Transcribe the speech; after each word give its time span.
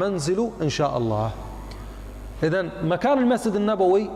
منزل 0.00 0.50
إن 0.62 0.68
شاء 0.68 0.98
الله. 0.98 1.30
إذا 2.42 2.62
مكان 2.82 3.18
المسجد 3.18 3.54
النبوي 3.54 4.10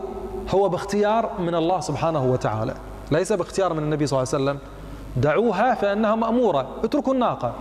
هو 0.54 0.68
باختيار 0.68 1.30
من 1.38 1.54
الله 1.54 1.80
سبحانه 1.80 2.24
وتعالى. 2.32 2.74
ليس 3.10 3.32
باختيار 3.32 3.72
من 3.72 3.82
النبي 3.82 4.06
صلى 4.06 4.22
الله 4.22 4.34
عليه 4.34 4.44
وسلم. 4.44 4.58
دعوها 5.16 5.74
فإنها 5.74 6.14
مأمورة. 6.14 6.66
اتركوا 6.84 7.14
الناقة. 7.14 7.52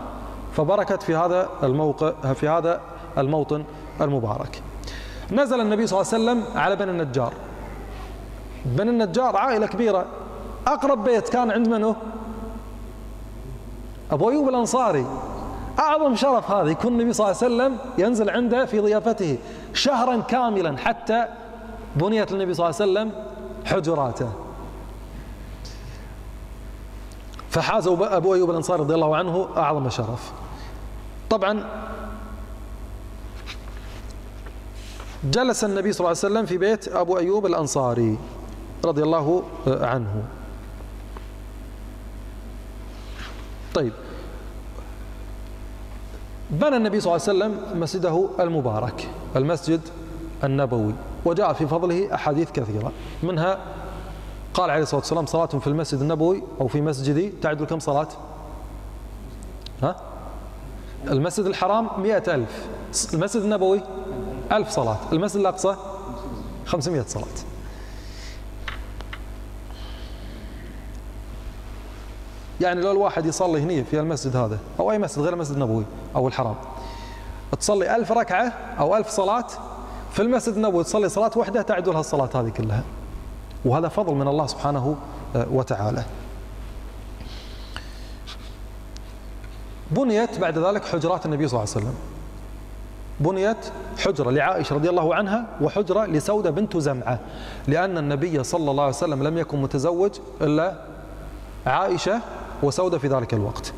فبركت 0.53 1.03
في 1.03 1.15
هذا 1.15 1.49
الموقع 1.63 2.33
في 2.33 2.49
هذا 2.49 2.81
الموطن 3.17 3.63
المبارك. 4.01 4.61
نزل 5.31 5.61
النبي 5.61 5.87
صلى 5.87 6.01
الله 6.01 6.13
عليه 6.13 6.23
وسلم 6.23 6.57
على 6.57 6.75
بني 6.75 6.91
النجار. 6.91 7.33
بني 8.65 8.89
النجار 8.89 9.37
عائلة 9.37 9.67
كبيرة. 9.67 10.05
أقرب 10.67 11.03
بيت 11.03 11.29
كان 11.29 11.51
عند 11.51 11.67
منه 11.67 11.95
أبو 14.11 14.29
أيوب 14.29 14.49
الأنصاري. 14.49 15.05
أعظم 15.79 16.15
شرف 16.15 16.51
هذا 16.51 16.69
يكون 16.69 16.93
النبي 16.93 17.13
صلى 17.13 17.25
الله 17.25 17.37
عليه 17.43 17.53
وسلم 17.55 17.77
ينزل 17.97 18.29
عنده 18.29 18.65
في 18.65 18.79
ضيافته 18.79 19.37
شهرا 19.73 20.21
كاملا 20.21 20.77
حتى 20.77 21.25
بنيت 21.95 22.31
النبي 22.31 22.53
صلى 22.53 22.69
الله 22.69 22.81
عليه 22.81 22.91
وسلم 22.91 23.11
حجراته. 23.65 24.31
فحاز 27.49 27.87
أبو 27.87 28.33
أيوب 28.33 28.49
الأنصاري 28.49 28.81
رضي 28.81 28.93
الله 28.93 29.15
عنه 29.15 29.49
أعظم 29.57 29.89
شرف. 29.89 30.31
طبعا 31.29 31.65
جلس 35.23 35.63
النبي 35.63 35.93
صلى 35.93 35.99
الله 35.99 36.09
عليه 36.09 36.33
وسلم 36.33 36.45
في 36.45 36.57
بيت 36.57 36.87
أبو 36.87 37.17
أيوب 37.17 37.45
الأنصاري 37.45 38.17
رضي 38.85 39.03
الله 39.03 39.43
عنه. 39.67 40.23
طيب 43.73 43.93
بنى 46.53 46.77
النبي 46.77 46.99
صلى 46.99 47.15
الله 47.15 47.27
عليه 47.27 47.37
وسلم 47.39 47.81
مسجده 47.81 48.29
المبارك 48.39 49.09
المسجد 49.35 49.81
النبوي 50.43 50.93
وجاء 51.25 51.53
في 51.53 51.67
فضله 51.67 52.15
أحاديث 52.15 52.51
كثيرة. 52.51 52.91
منها 53.23 53.57
قال 54.53 54.69
عليه 54.69 54.83
الصلاة 54.83 54.99
والسلام 54.99 55.25
صلاة 55.25 55.45
في 55.45 55.67
المسجد 55.67 56.01
النبوي 56.01 56.43
أو 56.61 56.67
في 56.67 56.81
مسجدي 56.81 57.33
تعدل 57.41 57.65
كم 57.65 57.79
صلاة؟ 57.79 58.07
ها؟ 59.83 59.95
المسجد 61.07 61.45
الحرام 61.45 61.89
مئة 61.97 62.35
ألف 62.35 62.65
المسجد 63.13 63.41
النبوي 63.41 63.81
ألف 64.51 64.69
صلاة 64.69 64.97
المسجد 65.13 65.39
الأقصى 65.39 65.75
خمسمائة 66.65 67.05
صلاة. 67.07 67.52
يعني 72.61 72.81
لو 72.81 72.91
الواحد 72.91 73.25
يصلي 73.25 73.61
هنا 73.61 73.83
في 73.83 73.99
المسجد 73.99 74.35
هذا 74.35 74.57
أو 74.79 74.91
أي 74.91 74.99
مسجد 74.99 75.21
غير 75.23 75.33
المسجد 75.33 75.53
النبوي 75.53 75.85
أو 76.15 76.27
الحرام. 76.27 76.55
تصلي 77.59 77.95
ألف 77.95 78.11
ركعة 78.11 78.53
أو 78.79 78.97
ألف 78.97 79.09
صلاة 79.09 79.47
في 80.11 80.21
المسجد 80.21 80.55
النبوي 80.55 80.83
تصلي 80.83 81.09
صلاة 81.09 81.31
واحدة 81.35 81.61
تعدل 81.61 81.95
هالصلاة 81.95 82.29
هذه 82.35 82.49
كلها. 82.49 82.83
وهذا 83.65 83.87
فضل 83.87 84.13
من 84.13 84.27
الله 84.27 84.47
سبحانه 84.47 84.95
آه، 85.35 85.47
وتعالى. 85.51 86.03
بنيت 89.91 90.39
بعد 90.39 90.57
ذلك 90.57 90.85
حجرات 90.85 91.25
النبي 91.25 91.47
صلى 91.47 91.59
الله 91.59 91.73
عليه 91.75 91.85
وسلم. 91.85 91.95
بنيت 93.19 93.57
حجرة 93.97 94.31
لعائشة 94.31 94.75
رضي 94.75 94.89
الله 94.89 95.15
عنها 95.15 95.45
وحجرة 95.61 96.05
لسودة 96.05 96.49
بنت 96.49 96.77
زمعة 96.77 97.19
لأن 97.67 97.97
النبي 97.97 98.43
صلى 98.43 98.71
الله 98.71 98.83
عليه 98.83 98.93
وسلم 98.93 99.23
لم 99.23 99.37
يكن 99.37 99.61
متزوج 99.61 100.11
إلا 100.41 100.75
عائشة 101.65 102.19
وسودة 102.63 102.97
في 102.97 103.07
ذلك 103.07 103.33
الوقت. 103.33 103.73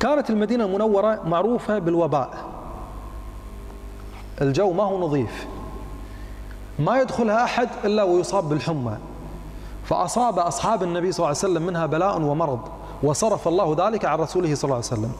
كانت 0.00 0.30
المدينة 0.30 0.64
المنورة 0.64 1.20
معروفة 1.24 1.78
بالوباء. 1.78 2.30
الجو 4.42 4.72
ما 4.72 4.82
هو 4.82 5.00
نظيف. 5.00 5.46
ما 6.78 7.00
يدخلها 7.00 7.44
أحد 7.44 7.68
إلا 7.84 8.02
ويصاب 8.02 8.48
بالحمى. 8.48 8.96
فأصاب 9.84 10.38
أصحاب 10.38 10.82
النبي 10.82 11.12
صلى 11.12 11.18
الله 11.18 11.28
عليه 11.28 11.38
وسلم 11.38 11.62
منها 11.66 11.86
بلاء 11.86 12.20
ومرض 12.20 12.60
وصرف 13.02 13.48
الله 13.48 13.88
ذلك 13.88 14.04
عن 14.04 14.18
رسوله 14.18 14.54
صلى 14.54 14.64
الله 14.64 14.76
عليه 14.76 14.86
وسلم. 14.86 15.12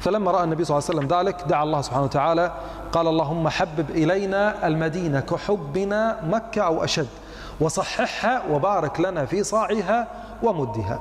فلما 0.00 0.30
رأى 0.30 0.44
النبي 0.44 0.64
صلى 0.64 0.78
الله 0.78 0.88
عليه 0.88 0.98
وسلم 0.98 1.18
ذلك 1.18 1.44
دعا 1.48 1.62
الله 1.64 1.80
سبحانه 1.80 2.04
وتعالى 2.04 2.52
قال 2.92 3.06
اللهم 3.06 3.48
حبب 3.48 3.90
إلينا 3.90 4.66
المدينة 4.66 5.20
كحبنا 5.20 6.20
مكة 6.24 6.62
أو 6.62 6.84
أشد 6.84 7.08
وصححها 7.60 8.42
وبارك 8.50 9.00
لنا 9.00 9.26
في 9.26 9.44
صاعها 9.44 10.08
ومدها. 10.42 11.00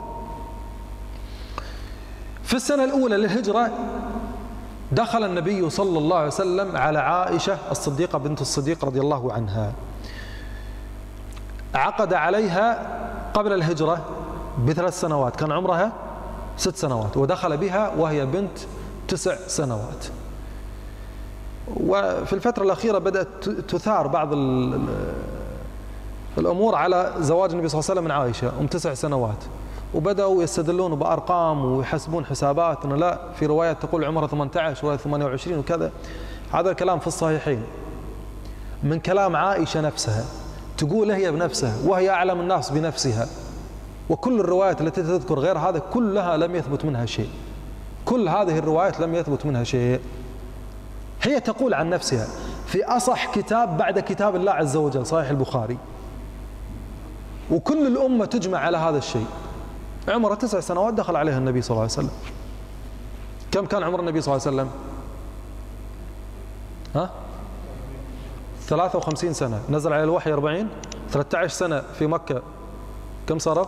في 2.43 2.53
السنة 2.53 2.83
الأولى 2.83 3.17
للهجرة 3.17 3.71
دخل 4.91 5.23
النبي 5.23 5.69
صلى 5.69 5.97
الله 5.97 6.17
عليه 6.17 6.27
وسلم 6.27 6.77
على 6.77 6.99
عائشة 6.99 7.57
الصديقة 7.71 8.17
بنت 8.17 8.41
الصديق 8.41 8.85
رضي 8.85 8.99
الله 8.99 9.33
عنها. 9.33 9.73
عقد 11.75 12.13
عليها 12.13 12.87
قبل 13.33 13.53
الهجرة 13.53 14.05
بثلاث 14.67 14.99
سنوات 14.99 15.35
كان 15.35 15.51
عمرها 15.51 15.91
ست 16.57 16.75
سنوات 16.75 17.17
ودخل 17.17 17.57
بها 17.57 17.93
وهي 17.97 18.25
بنت 18.25 18.57
تسع 19.07 19.35
سنوات. 19.47 20.05
وفي 21.77 22.33
الفترة 22.33 22.63
الأخيرة 22.63 22.97
بدأت 22.97 23.49
تثار 23.49 24.07
بعض 24.07 24.33
الأمور 26.37 26.75
على 26.75 27.13
زواج 27.19 27.51
النبي 27.51 27.69
صلى 27.69 27.79
الله 27.79 27.89
عليه 27.89 27.99
وسلم 27.99 28.03
من 28.03 28.11
عائشة 28.11 28.59
أم 28.59 28.67
تسع 28.67 28.93
سنوات. 28.93 29.43
وبدأوا 29.93 30.43
يستدلون 30.43 30.95
بأرقام 30.95 31.65
ويحسبون 31.65 32.25
حسابات 32.25 32.85
أنه 32.85 32.95
لا 32.95 33.19
في 33.35 33.45
روايات 33.45 33.81
تقول 33.81 34.05
عمرها 34.05 34.27
18 34.27 34.85
ورواية 34.85 34.97
28 34.97 35.59
وكذا. 35.59 35.91
هذا 36.51 36.71
الكلام 36.71 36.99
في 36.99 37.07
الصحيحين. 37.07 37.63
من 38.83 38.99
كلام 38.99 39.35
عائشة 39.35 39.81
نفسها 39.81 40.25
تقول 40.77 41.11
هي 41.11 41.31
بنفسها 41.31 41.75
وهي 41.85 42.09
أعلم 42.09 42.39
الناس 42.39 42.69
بنفسها. 42.69 43.27
وكل 44.09 44.39
الروايات 44.39 44.81
التي 44.81 45.01
تذكر 45.01 45.39
غير 45.39 45.57
هذا 45.57 45.79
كلها 45.79 46.37
لم 46.37 46.55
يثبت 46.55 46.85
منها 46.85 47.05
شيء. 47.05 47.29
كل 48.05 48.29
هذه 48.29 48.57
الروايات 48.57 48.99
لم 48.99 49.15
يثبت 49.15 49.45
منها 49.45 49.63
شيء. 49.63 49.99
هي 51.21 51.39
تقول 51.39 51.73
عن 51.73 51.89
نفسها 51.89 52.27
في 52.65 52.85
أصح 52.85 53.31
كتاب 53.31 53.77
بعد 53.77 53.99
كتاب 53.99 54.35
الله 54.35 54.51
عز 54.51 54.77
وجل 54.77 55.05
صحيح 55.05 55.29
البخاري. 55.29 55.77
وكل 57.51 57.87
الأمة 57.87 58.25
تجمع 58.25 58.57
على 58.57 58.77
هذا 58.77 58.97
الشيء. 58.97 59.25
عمره 60.07 60.35
تسع 60.35 60.59
سنوات 60.59 60.93
دخل 60.93 61.15
عليها 61.15 61.37
النبي 61.37 61.61
صلى 61.61 61.71
الله 61.71 61.81
عليه 61.81 61.91
وسلم. 61.91 62.11
كم 63.51 63.65
كان 63.65 63.83
عمر 63.83 63.99
النبي 63.99 64.21
صلى 64.21 64.35
الله 64.35 64.47
عليه 64.47 64.57
وسلم؟ 64.57 64.71
ها؟ 66.95 67.09
53 68.67 69.33
سنة. 69.33 69.61
نزل 69.69 69.93
عليه 69.93 70.03
الوحي 70.03 70.33
40 70.33 70.69
13 71.11 71.47
سنة 71.47 71.81
في 71.81 72.07
مكة. 72.07 72.41
كم 73.27 73.39
صاروا 73.39 73.65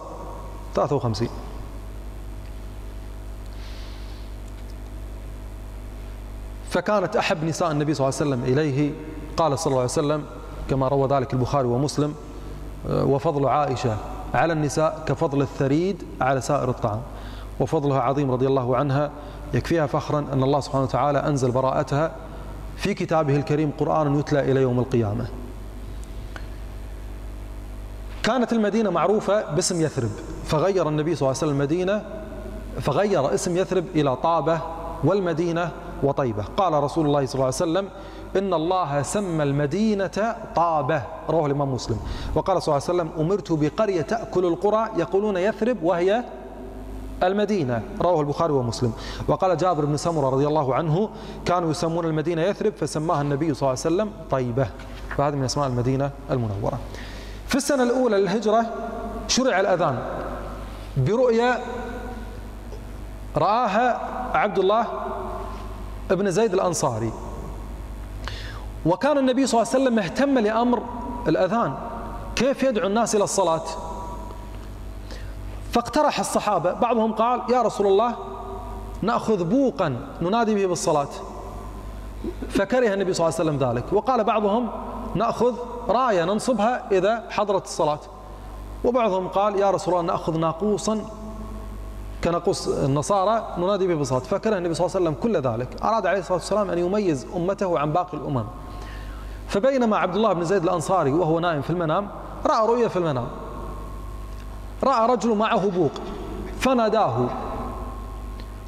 53 0.75 1.29
فكانت 6.69 7.15
أحب 7.15 7.43
نساء 7.43 7.71
النبي 7.71 7.93
صلى 7.93 8.09
الله 8.09 8.19
عليه 8.19 8.29
وسلم 8.29 8.53
إليه. 8.53 8.91
قال 9.37 9.59
صلى 9.59 9.71
الله 9.71 9.81
عليه 9.81 9.91
وسلم 9.91 10.25
كما 10.69 10.87
روى 10.87 11.07
ذلك 11.07 11.33
البخاري 11.33 11.67
ومسلم 11.67 12.15
وفضل 12.89 13.47
عائشة 13.47 13.97
على 14.33 14.53
النساء 14.53 15.03
كفضل 15.05 15.41
الثريد 15.41 16.03
على 16.21 16.41
سائر 16.41 16.69
الطعام. 16.69 17.01
وفضلها 17.59 18.01
عظيم 18.01 18.31
رضي 18.31 18.47
الله 18.47 18.77
عنها. 18.77 19.11
يكفيها 19.53 19.85
فخرا 19.85 20.25
أن 20.33 20.43
الله 20.43 20.59
سبحانه 20.59 20.83
وتعالى 20.83 21.19
أنزل 21.19 21.51
براءتها 21.51 22.11
في 22.77 22.93
كتابه 22.93 23.35
الكريم 23.35 23.71
قرآن 23.77 24.19
يتلى 24.19 24.51
إلى 24.51 24.61
يوم 24.61 24.79
القيامة. 24.79 25.27
كانت 28.23 28.53
المدينة 28.53 28.89
معروفة 28.89 29.51
باسم 29.51 29.81
يثرب 29.81 30.09
فغير 30.45 30.89
النبي 30.89 31.15
صلى 31.15 31.21
الله 31.29 31.41
عليه 31.41 31.51
وسلم 31.51 31.61
المدينة 31.61 32.03
فغير 32.79 33.33
اسم 33.33 33.57
يثرب 33.57 33.85
إلى 33.95 34.15
طابة 34.15 34.59
والمدينة 35.03 35.71
وطيبة. 36.03 36.43
قال 36.57 36.73
رسول 36.73 37.05
الله 37.05 37.25
صلى 37.25 37.33
الله 37.33 37.45
عليه 37.45 37.55
وسلم 37.55 37.87
إن 38.37 38.53
الله 38.53 39.01
سمى 39.01 39.43
المدينة 39.43 40.35
طابة. 40.55 41.01
رواه 41.29 41.45
الإمام 41.45 41.73
مسلم. 41.73 41.99
وقال 42.35 42.61
صلى 42.61 42.77
الله 42.77 42.87
عليه 42.87 43.01
وسلم 43.01 43.25
أمرت 43.25 43.51
بقرية 43.51 44.01
تأكل 44.01 44.45
القرى 44.45 44.89
يقولون 44.97 45.37
يثرب 45.37 45.83
وهي 45.83 46.23
المدينة. 47.23 47.81
رواه 48.01 48.21
البخاري 48.21 48.53
ومسلم. 48.53 48.93
وقال 49.27 49.57
جابر 49.57 49.85
بن 49.85 49.97
سمرة 49.97 50.29
رضي 50.29 50.47
الله 50.47 50.75
عنه 50.75 51.09
كانوا 51.45 51.71
يسمون 51.71 52.05
المدينة 52.05 52.41
يثرب 52.41 52.73
فسماها 52.73 53.21
النبي 53.21 53.53
صلى 53.53 53.59
الله 53.61 53.69
عليه 53.69 53.95
وسلم 53.95 54.11
طيبة. 54.31 54.67
فهذه 55.17 55.35
من 55.35 55.43
أسماء 55.43 55.67
المدينة 55.67 56.11
المنورة. 56.31 56.79
في 57.47 57.55
السنة 57.55 57.83
الأولى 57.83 58.17
للهجرة 58.17 58.65
شرع 59.27 59.59
الأذان. 59.59 59.99
برؤيا 60.97 61.59
رآها 63.37 63.99
عبد 64.37 64.59
الله 64.59 64.85
بن 66.09 66.31
زيد 66.31 66.53
الأنصاري. 66.53 67.11
وكان 68.85 69.17
النبي 69.17 69.47
صلى 69.47 69.61
الله 69.61 69.73
عليه 69.73 69.83
وسلم 69.83 69.95
مهتم 69.95 70.39
لأمر 70.39 70.83
الأذان. 71.27 71.73
كيف 72.35 72.63
يدعو 72.63 72.87
الناس 72.87 73.15
إلى 73.15 73.23
الصلاة؟ 73.23 73.63
فاقترح 75.71 76.19
الصحابة 76.19 76.73
بعضهم 76.73 77.11
قال 77.13 77.41
يا 77.49 77.61
رسول 77.61 77.87
الله 77.87 78.15
نأخذ 79.01 79.43
بوقا 79.43 79.95
ننادي 80.21 80.55
به 80.55 80.65
بالصلاة. 80.65 81.07
فكره 82.49 82.93
النبي 82.93 83.13
صلى 83.13 83.27
الله 83.27 83.39
عليه 83.39 83.49
وسلم 83.49 83.69
ذلك. 83.69 83.93
وقال 83.93 84.23
بعضهم 84.23 84.69
نأخذ 85.15 85.55
راية 85.89 86.25
ننصبها 86.25 86.83
إذا 86.91 87.23
حضرت 87.29 87.65
الصلاة. 87.65 87.99
وبعضهم 88.83 89.27
قال 89.27 89.55
يا 89.55 89.71
رسول 89.71 89.93
الله 89.93 90.05
نأخذ 90.05 90.37
ناقوسا 90.37 91.05
كناقوس 92.23 92.67
النصارى 92.67 93.55
ننادي 93.57 93.87
به 93.87 93.95
بالصلاة. 93.95 94.19
فكره 94.19 94.57
النبي 94.57 94.73
صلى 94.73 94.85
الله 94.85 94.95
عليه 94.95 95.05
وسلم 95.05 95.23
كل 95.23 95.41
ذلك. 95.41 95.83
أراد 95.83 96.05
عليه 96.05 96.19
الصلاة 96.19 96.37
والسلام 96.37 96.69
أن 96.69 96.77
يميز 96.77 97.27
أمته 97.35 97.79
عن 97.79 97.93
باقي 97.93 98.17
الأمم. 98.17 98.45
فبينما 99.51 99.97
عبد 99.97 100.15
الله 100.15 100.33
بن 100.33 100.43
زيد 100.43 100.63
الأنصاري 100.63 101.13
وهو 101.13 101.39
نائم 101.39 101.61
في 101.61 101.69
المنام 101.69 102.07
رأى 102.45 102.67
رؤيا 102.67 102.87
في 102.87 102.97
المنام. 102.97 103.27
رأى 104.83 105.07
رجل 105.07 105.35
معه 105.35 105.69
بوق 105.69 105.91
فناداه. 106.59 107.25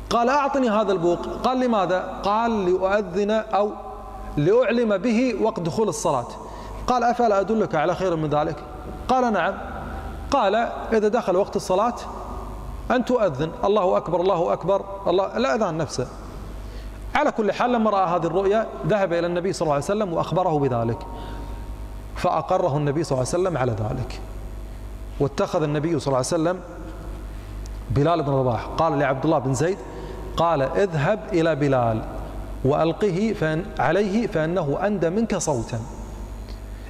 قال 0.10 0.30
أعطني 0.30 0.70
هذا 0.70 0.92
البوق. 0.92 1.20
قال 1.44 1.60
لماذا؟ 1.60 2.20
قال 2.24 2.66
لأؤذن 2.66 3.32
أو 3.32 3.72
لأعلم 4.38 4.98
به 4.98 5.36
وقت 5.42 5.60
دخول 5.60 5.88
الصلاة. 5.88 6.28
قال 6.88 7.04
أفلا 7.04 7.40
أدلك 7.40 7.76
على 7.76 7.96
خير 7.96 8.16
من 8.16 8.30
ذلك؟ 8.30 8.56
قال 9.08 9.34
نعم. 9.34 9.54
قال 10.32 10.56
إذا 10.94 11.08
دخل 11.08 11.36
وقت 11.36 11.56
الصلاة 11.56 11.96
أن 12.92 13.06
تؤذن. 13.06 13.52
الله 13.64 13.98
أكبر 13.98 14.22
الله 14.22 14.54
أكبر 14.54 14.86
الله 15.08 15.38
لا 15.38 15.56
أذان 15.56 15.78
نفسه. 15.78 16.08
على 17.16 17.32
كل 17.32 17.52
حال 17.52 17.72
لما 17.72 17.90
رأى 17.90 18.10
هذه 18.16 18.26
الرؤيا 18.26 18.68
ذهب 18.88 19.14
إلى 19.14 19.28
النبي 19.28 19.54
صلى 19.54 19.62
الله 19.62 19.74
عليه 19.74 19.84
وسلم 19.84 20.14
وأخبره 20.14 20.60
بذلك. 20.60 20.98
فأقره 22.16 22.78
النبي 22.78 23.04
صلى 23.04 23.16
الله 23.16 23.30
عليه 23.34 23.44
وسلم 23.44 23.58
على 23.58 23.72
ذلك. 23.72 24.22
واتخذ 25.20 25.64
النبي 25.64 26.00
صلى 26.00 26.08
الله 26.08 26.18
عليه 26.18 26.28
وسلم 26.28 26.60
بلال 27.92 28.24
بن 28.24 28.32
رباح. 28.32 28.66
قال 28.66 29.00
لعبد 29.00 29.26
الله 29.26 29.40
بن 29.40 29.54
زيد 29.54 29.78
قال 30.38 30.62
اذهب 30.62 31.20
إلى 31.34 31.56
بلال 31.56 32.02
وألقه 32.66 33.36
فأن 33.40 33.66
عليه 33.80 34.28
فأنه 34.28 34.78
أندى 34.86 35.10
منك 35.10 35.36
صوتا. 35.36 35.80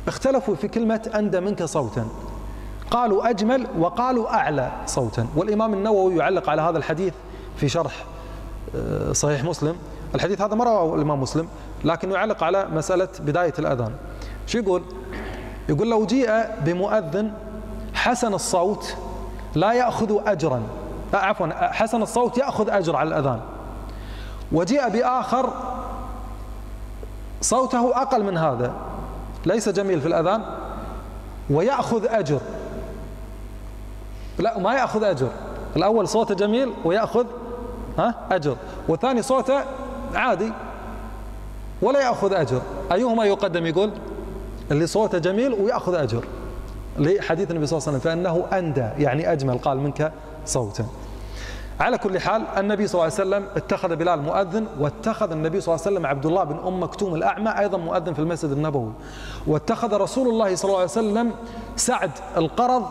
اختلفوا 0.07 0.55
في 0.55 0.67
كلمة 0.67 1.11
أندى 1.15 1.39
منك 1.39 1.63
صوتا. 1.63 2.05
قالوا 2.91 3.29
أجمل 3.29 3.67
وقالوا 3.79 4.33
أعلى 4.33 4.71
صوتا. 4.85 5.27
والإمام 5.35 5.73
النووي 5.73 6.15
يعلق 6.15 6.49
على 6.49 6.61
هذا 6.61 6.77
الحديث 6.77 7.13
في 7.57 7.69
شرح 7.69 8.05
آه، 8.75 9.11
صحيح 9.11 9.43
مسلم. 9.43 9.75
الحديث 10.15 10.41
هذا 10.41 10.55
ما 10.55 10.63
رواه 10.63 10.95
الإمام 10.95 11.21
مسلم 11.21 11.47
لكن 11.83 12.11
يعلق 12.11 12.43
على 12.43 12.65
مسألة 12.65 13.07
بداية 13.19 13.53
الأذان. 13.59 13.91
شو 14.47 14.57
يقول؟ 14.57 14.83
يقول 15.69 15.89
لو 15.89 16.05
جيء 16.05 16.45
بمؤذن 16.65 17.31
حسن 17.93 18.33
الصوت 18.33 18.95
لا 19.55 19.73
يأخذ 19.73 20.17
أجرا. 20.27 20.61
آه، 21.13 21.17
عفوا 21.17 21.47
حسن 21.71 22.01
الصوت 22.01 22.37
يأخذ 22.37 22.69
أجر 22.69 22.95
على 22.95 23.07
الأذان. 23.07 23.39
وجيء 24.51 24.89
بآخر 24.89 25.49
صوته 27.41 28.01
أقل 28.01 28.23
من 28.23 28.37
هذا. 28.37 28.73
ليس 29.45 29.69
جميل 29.69 30.01
في 30.01 30.07
الأذان. 30.07 30.43
ويأخذ 31.49 32.05
أجر. 32.07 32.39
لا 34.39 34.59
ما 34.59 34.73
يأخذ 34.73 35.03
أجر. 35.03 35.29
الأول 35.75 36.07
صوته 36.07 36.35
جميل 36.35 36.73
ويأخذ 36.85 37.25
ها 37.97 38.15
أجر. 38.31 38.55
والثاني 38.87 39.21
صوته 39.21 39.63
عادي. 40.15 40.51
ولا 41.81 42.01
يأخذ 42.01 42.33
أجر. 42.33 42.61
أيهما 42.91 43.25
يقدم؟ 43.25 43.65
يقول 43.65 43.91
اللي 44.71 44.87
صوته 44.87 45.17
جميل 45.17 45.53
ويأخذ 45.53 45.93
أجر. 45.93 46.25
لحديث 46.99 47.51
النبي 47.51 47.65
صلى 47.65 47.77
الله 47.77 47.89
عليه 47.89 47.99
وسلم 47.99 47.99
فأنه 47.99 48.57
أندى 48.59 49.03
يعني 49.03 49.31
أجمل 49.31 49.57
قال 49.57 49.77
منك 49.77 50.11
صوتا 50.45 50.85
على 51.79 51.97
كل 51.97 52.19
حال 52.19 52.45
النبي 52.57 52.87
صلى 52.87 53.01
الله 53.01 53.13
عليه 53.13 53.13
وسلم 53.13 53.45
اتخذ 53.55 53.95
بلال 53.95 54.21
مؤذن 54.21 54.67
واتخذ 54.79 55.31
النبي 55.31 55.61
صلى 55.61 55.75
الله 55.75 55.85
عليه 55.85 55.95
وسلم 55.95 56.05
عبد 56.05 56.25
الله 56.25 56.43
بن 56.43 56.67
أم 56.67 56.83
مكتوم 56.83 57.15
الأعمى 57.15 57.49
أيضا 57.59 57.77
مؤذن 57.77 58.13
في 58.13 58.19
المسجد 58.19 58.51
النبوي. 58.51 58.91
واتخذ 59.47 59.93
رسول 59.93 60.27
الله 60.27 60.55
صلى 60.55 60.69
الله 60.69 60.79
عليه 60.79 60.91
وسلم 60.91 61.31
سعد 61.75 62.11
القرض 62.37 62.85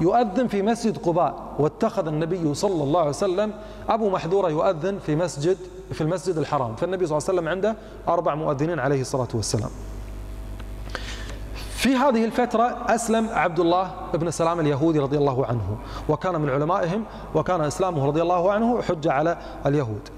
يؤذن 0.00 0.46
في 0.46 0.62
مسجد 0.62 0.98
قباء. 0.98 1.34
واتخذ 1.58 2.06
النبي 2.06 2.54
صلى 2.54 2.82
الله 2.82 3.00
عليه 3.00 3.10
وسلم 3.10 3.52
أبو 3.88 4.10
محذورة 4.10 4.48
يؤذن 4.48 4.98
في 5.06 5.16
مسجد 5.16 5.56
في 5.92 6.00
المسجد 6.00 6.36
الحرام. 6.36 6.76
فالنبي 6.76 7.06
صلى 7.06 7.18
الله 7.18 7.28
عليه 7.28 7.38
وسلم 7.38 7.48
عنده 7.48 7.76
أربع 8.08 8.34
مؤذنين 8.34 8.78
عليه 8.78 9.00
الصلاة 9.00 9.28
والسلام. 9.34 9.70
في 11.54 11.96
هذه 11.96 12.24
الفترة 12.24 12.76
أسلم 12.88 13.28
عبد 13.32 13.60
الله 13.60 13.90
بن 14.14 14.30
سلام 14.30 14.60
اليهودي 14.60 14.98
رضي 14.98 15.18
الله 15.18 15.46
عنه 15.46 15.78
وكان 16.08 16.40
من 16.40 16.50
علمائهم 16.50 17.04
وكان 17.34 17.60
إسلامه 17.60 18.06
رضي 18.06 18.22
الله 18.22 18.52
عنه 18.52 18.82
حجة 18.82 19.12
على 19.12 19.38
اليهود. 19.66 20.08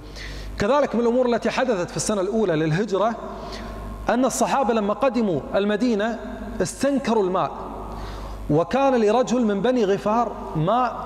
كذلك 0.59 0.95
من 0.95 1.01
الأمور 1.01 1.27
التي 1.27 1.51
حدثت 1.51 1.91
في 1.91 1.97
السنة 1.97 2.21
الأولى 2.21 2.57
للهجرة 2.57 3.15
أن 4.09 4.25
الصحابة 4.25 4.75
لما 4.75 4.95
قدموا 4.95 5.41
المدينة 5.55 6.19
استنكروا 6.63 7.25
الماء. 7.25 7.51
وكان 8.51 9.01
لرجل 9.01 9.45
من 9.45 9.63
بني 9.63 9.85
غفار 9.85 10.33
ماء 10.57 10.97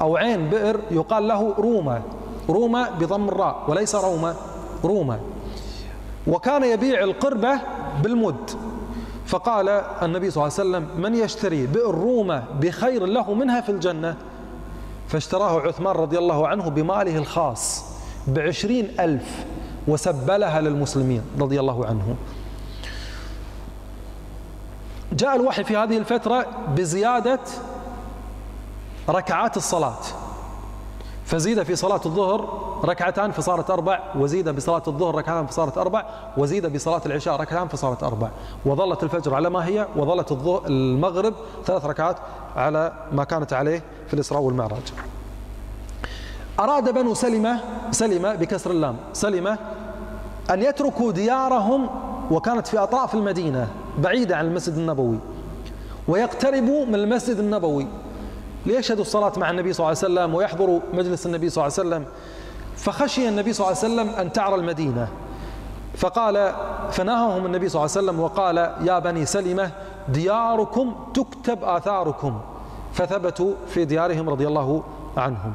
أو 0.00 0.16
عين 0.16 0.50
بئر 0.50 0.80
يقال 0.90 1.28
له 1.28 1.54
روما. 1.58 2.02
روما 2.48 2.90
بضم 2.90 3.28
الراء 3.28 3.64
وليس 3.68 3.94
روما 3.94 4.36
روما. 4.84 5.20
وكان 6.26 6.64
يبيع 6.64 7.04
القربة 7.04 7.60
بالمد. 8.02 8.50
فقال 9.26 9.68
النبي 10.02 10.30
صلى 10.30 10.42
الله 10.42 10.54
عليه 10.58 10.70
وسلم 10.70 11.02
من 11.02 11.14
يشتري 11.14 11.66
بئر 11.66 11.94
روما 11.94 12.44
بخير 12.60 13.06
له 13.06 13.34
منها 13.34 13.60
في 13.60 13.68
الجنة؟ 13.68 14.16
فاشتراه 15.08 15.60
عثمان 15.60 15.96
رضي 15.96 16.18
الله 16.18 16.48
عنه 16.48 16.68
بماله 16.68 17.16
الخاص 17.16 17.84
بعشرين 18.26 19.00
ألف 19.00 19.44
وسبلها 19.88 20.60
للمسلمين 20.60 21.22
رضي 21.40 21.60
الله 21.60 21.86
عنه. 21.86 22.16
جاء 25.12 25.36
الوحي 25.36 25.64
في 25.64 25.76
هذه 25.76 25.98
الفترة 25.98 26.46
بزيادة 26.76 27.40
ركعات 29.08 29.56
الصلاة. 29.56 30.00
فزيد 31.34 31.62
في 31.62 31.76
صلاة 31.76 32.00
الظهر 32.06 32.48
ركعتان 32.84 33.30
فصارت 33.30 33.70
أربع 33.70 34.00
وزيد 34.18 34.48
بصلاة 34.48 34.82
الظهر 34.88 35.14
ركعتان 35.14 35.46
فصارت 35.46 35.78
أربع 35.78 36.04
وزيد 36.36 36.72
بصلاة 36.72 37.00
العشاء 37.06 37.36
ركعتان 37.40 37.68
فصارت 37.68 38.02
أربع. 38.02 38.28
وظلت 38.66 39.02
الفجر 39.02 39.34
على 39.34 39.50
ما 39.50 39.66
هي؟ 39.66 39.86
وظلت 39.96 40.32
المغرب 40.66 41.34
ثلاث 41.64 41.84
ركعات 41.84 42.16
على 42.56 42.92
ما 43.12 43.24
كانت 43.24 43.52
عليه 43.52 43.82
في 44.06 44.14
الإسراء 44.14 44.40
والمعراج. 44.40 44.92
أراد 46.60 46.94
بنو 46.94 47.14
سلمة 47.14 47.60
سلمة 47.90 48.34
بكسر 48.34 48.70
اللام 48.70 48.96
سلمة 49.12 49.58
أن 50.50 50.62
يتركوا 50.62 51.12
ديارهم 51.12 51.88
وكانت 52.30 52.66
في 52.66 52.78
أطراف 52.78 53.14
المدينة 53.14 53.68
بعيدة 53.98 54.36
عن 54.36 54.46
المسجد 54.46 54.76
النبوي 54.76 55.18
ويقتربوا 56.08 56.86
من 56.86 56.94
المسجد 56.94 57.38
النبوي. 57.38 57.86
ليشهدوا 58.66 59.02
الصلاة 59.02 59.32
مع 59.36 59.50
النبي 59.50 59.72
صلى 59.72 59.86
الله 59.86 59.98
عليه 59.98 60.14
وسلم 60.14 60.34
ويحضروا 60.34 60.80
مجلس 60.94 61.26
النبي 61.26 61.50
صلى 61.50 61.64
الله 61.64 61.78
عليه 61.78 61.88
وسلم. 61.88 62.04
فخشي 62.76 63.28
النبي 63.28 63.52
صلى 63.52 63.66
الله 63.66 63.78
عليه 63.78 63.94
وسلم 63.94 64.08
أن 64.20 64.32
تعرى 64.32 64.54
المدينة. 64.54 65.08
فقال 65.96 66.54
فنهاهم 66.90 67.46
النبي 67.46 67.68
صلى 67.68 67.80
الله 67.84 67.96
عليه 67.96 68.06
وسلم 68.06 68.20
وقال 68.20 68.56
يا 68.80 68.98
بني 68.98 69.26
سلمة 69.26 69.70
دياركم 70.08 70.94
تكتب 71.14 71.64
آثاركم. 71.64 72.40
فثبتوا 72.92 73.52
في 73.68 73.84
ديارهم 73.84 74.30
رضي 74.30 74.48
الله 74.48 74.82
عنهم. 75.16 75.54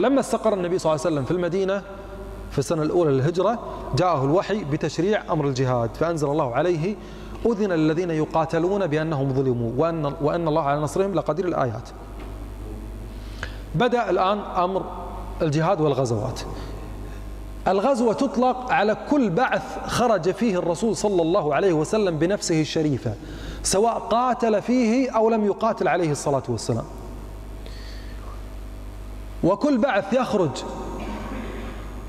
لما 0.00 0.20
استقر 0.20 0.54
النبي 0.54 0.78
صلى 0.78 0.92
الله 0.92 1.04
عليه 1.04 1.14
وسلم 1.14 1.24
في 1.24 1.30
المدينة 1.30 1.82
في 2.50 2.58
السنة 2.58 2.82
الأولى 2.82 3.10
للهجرة 3.10 3.58
جاءه 3.96 4.24
الوحي 4.24 4.64
بتشريع 4.64 5.22
أمر 5.30 5.46
الجهاد. 5.46 5.90
فأنزل 5.94 6.28
الله 6.28 6.54
عليه 6.54 6.96
أذن 7.46 7.72
للذين 7.72 8.10
يقاتلون 8.10 8.86
بأنهم 8.86 9.32
ظلموا 9.32 9.70
وأن, 9.76 10.12
وأن 10.20 10.48
الله 10.48 10.62
على 10.62 10.80
نصرهم 10.80 11.14
لقدير 11.14 11.44
الآيات. 11.48 11.88
بدأ 13.78 14.10
الآن 14.10 14.38
أمر 14.38 14.84
الجهاد 15.42 15.80
والغزوات 15.80 16.40
الغزوة 17.68 18.12
تطلق 18.12 18.72
على 18.72 18.96
كل 19.10 19.30
بعث 19.30 19.62
خرج 19.86 20.30
فيه 20.30 20.58
الرسول 20.58 20.96
صلى 20.96 21.22
الله 21.22 21.54
عليه 21.54 21.72
وسلم 21.72 22.18
بنفسه 22.18 22.60
الشريفة 22.60 23.14
سواء 23.62 23.98
قاتل 23.98 24.62
فيه 24.62 25.10
أو 25.10 25.30
لم 25.30 25.46
يقاتل 25.46 25.88
عليه 25.88 26.10
الصلاة 26.10 26.42
والسلام 26.48 26.84
وكل 29.44 29.78
بعث 29.78 30.12
يخرج 30.12 30.50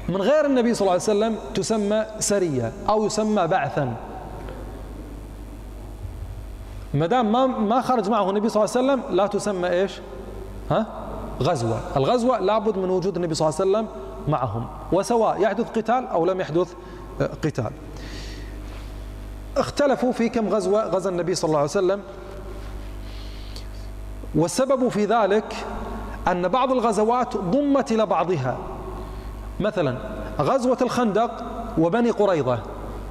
من 0.09 0.21
غير 0.21 0.45
النبي 0.45 0.73
صلى 0.73 0.81
الله 0.81 0.91
عليه 0.91 1.03
وسلم 1.03 1.37
تسمى 1.55 2.05
سرية 2.19 2.71
أو 2.89 3.05
يسمى 3.05 3.47
بعثا 3.47 3.95
ما 6.93 7.05
دام 7.05 7.31
ما 7.31 7.47
ما 7.47 7.81
خرج 7.81 8.09
معه 8.09 8.29
النبي 8.29 8.49
صلى 8.49 8.65
الله 8.65 8.77
عليه 8.77 9.03
وسلم 9.03 9.15
لا 9.15 9.27
تسمى 9.27 9.69
إيش؟ 9.69 9.99
ها؟ 10.71 11.08
غزوة. 11.43 11.79
الغزوة 11.97 12.39
لابد 12.39 12.77
من 12.77 12.89
وجود 12.89 13.15
النبي 13.15 13.33
صلى 13.35 13.49
الله 13.49 13.59
عليه 13.59 13.69
وسلم 13.71 13.87
معهم 14.27 14.67
وسواء 14.91 15.41
يحدث 15.41 15.69
قتال 15.77 16.07
أو 16.07 16.25
لم 16.25 16.41
يحدث 16.41 16.73
آه، 17.21 17.29
قتال. 17.43 17.71
اختلفوا 19.57 20.11
في 20.11 20.29
كم 20.29 20.49
غزوة 20.49 20.85
غزا 20.85 21.09
النبي 21.09 21.35
صلى 21.35 21.47
الله 21.47 21.59
عليه 21.59 21.69
وسلم. 21.69 22.01
والسبب 24.35 24.87
في 24.87 25.05
ذلك 25.05 25.55
أن 26.27 26.47
بعض 26.47 26.71
الغزوات 26.71 27.37
ضمت 27.37 27.91
إلى 27.91 28.05
بعضها. 28.05 28.57
مثلا 29.59 29.97
غزوة 30.39 30.77
الخندق 30.81 31.31
وبني 31.77 32.09
قريظة. 32.09 32.59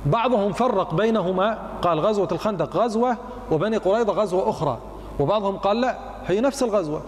بعضهم 0.06 0.52
فرق 0.52 0.94
بينهما 0.94 1.58
قال 1.82 2.00
غزوة 2.00 2.28
الخندق 2.32 2.76
غزوة 2.76 3.16
وبني 3.50 3.76
قريظة 3.76 4.12
غزوة 4.12 4.50
أخرى. 4.50 4.78
وبعضهم 5.20 5.56
قال 5.56 5.80
لا 5.80 5.98
هي 6.26 6.40
نفس 6.40 6.62
الغزوة. 6.62 7.02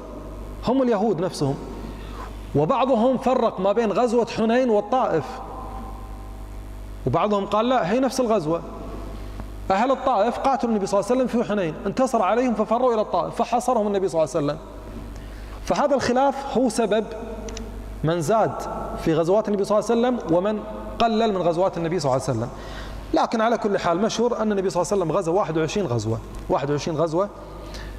هم 0.69 0.83
اليهود 0.83 1.21
نفسهم. 1.21 1.55
وبعضهم 2.57 3.19
فرق 3.19 3.61
ما 3.61 3.73
بين 3.73 3.93
غزوة 3.93 4.26
حنين 4.26 4.71
والطائف. 4.71 5.25
وبعضهم 7.07 7.47
قال 7.47 7.69
لا 7.69 7.93
هي 7.93 8.00
نفس 8.00 8.21
الغزوة. 8.21 8.62
أهل 9.71 9.90
الطائف 9.90 10.38
قاتلوا 10.38 10.73
النبي 10.73 10.87
صلى 10.87 11.00
الله 11.00 11.11
عليه 11.11 11.23
وسلم 11.23 11.43
في 11.43 11.49
حنين 11.49 11.75
انتصر 11.87 12.23
عليهم 12.23 12.55
ففروا 12.55 12.95
إلى 12.95 13.00
الطائف 13.00 13.35
فحصرهم 13.35 13.87
النبي 13.87 14.09
صلى 14.09 14.23
الله 14.23 14.35
عليه 14.37 14.47
وسلم. 14.47 14.59
فهذا 15.64 15.95
الخلاف 15.95 16.59
هو 16.59 16.69
سبب 16.69 17.05
من 18.05 18.21
زاد 18.21 18.52
في 19.05 19.14
غزوات 19.14 19.49
النبي 19.49 19.64
صلى 19.64 19.79
الله 19.79 19.90
عليه 19.90 20.00
وسلم 20.00 20.37
ومن 20.37 20.61
قلل 20.99 21.33
من 21.35 21.43
غزوات 21.43 21.79
النبي 21.79 21.99
صلى 22.00 22.12
الله 22.12 22.23
عليه 22.29 22.38
وسلم. 22.38 22.49
لكن 23.14 23.40
على 23.40 23.59
كل 23.59 23.79
حال 23.79 23.99
مشهور 23.99 24.37
أن 24.43 24.52
النبي 24.52 24.71
صلى 24.71 24.83
الله 24.83 24.93
عليه 24.93 25.02
وسلم 25.02 25.17
غزا 25.17 25.33
21 25.33 25.87
غزوة. 25.87 26.19
21 26.49 26.97
غزوة 26.97 27.29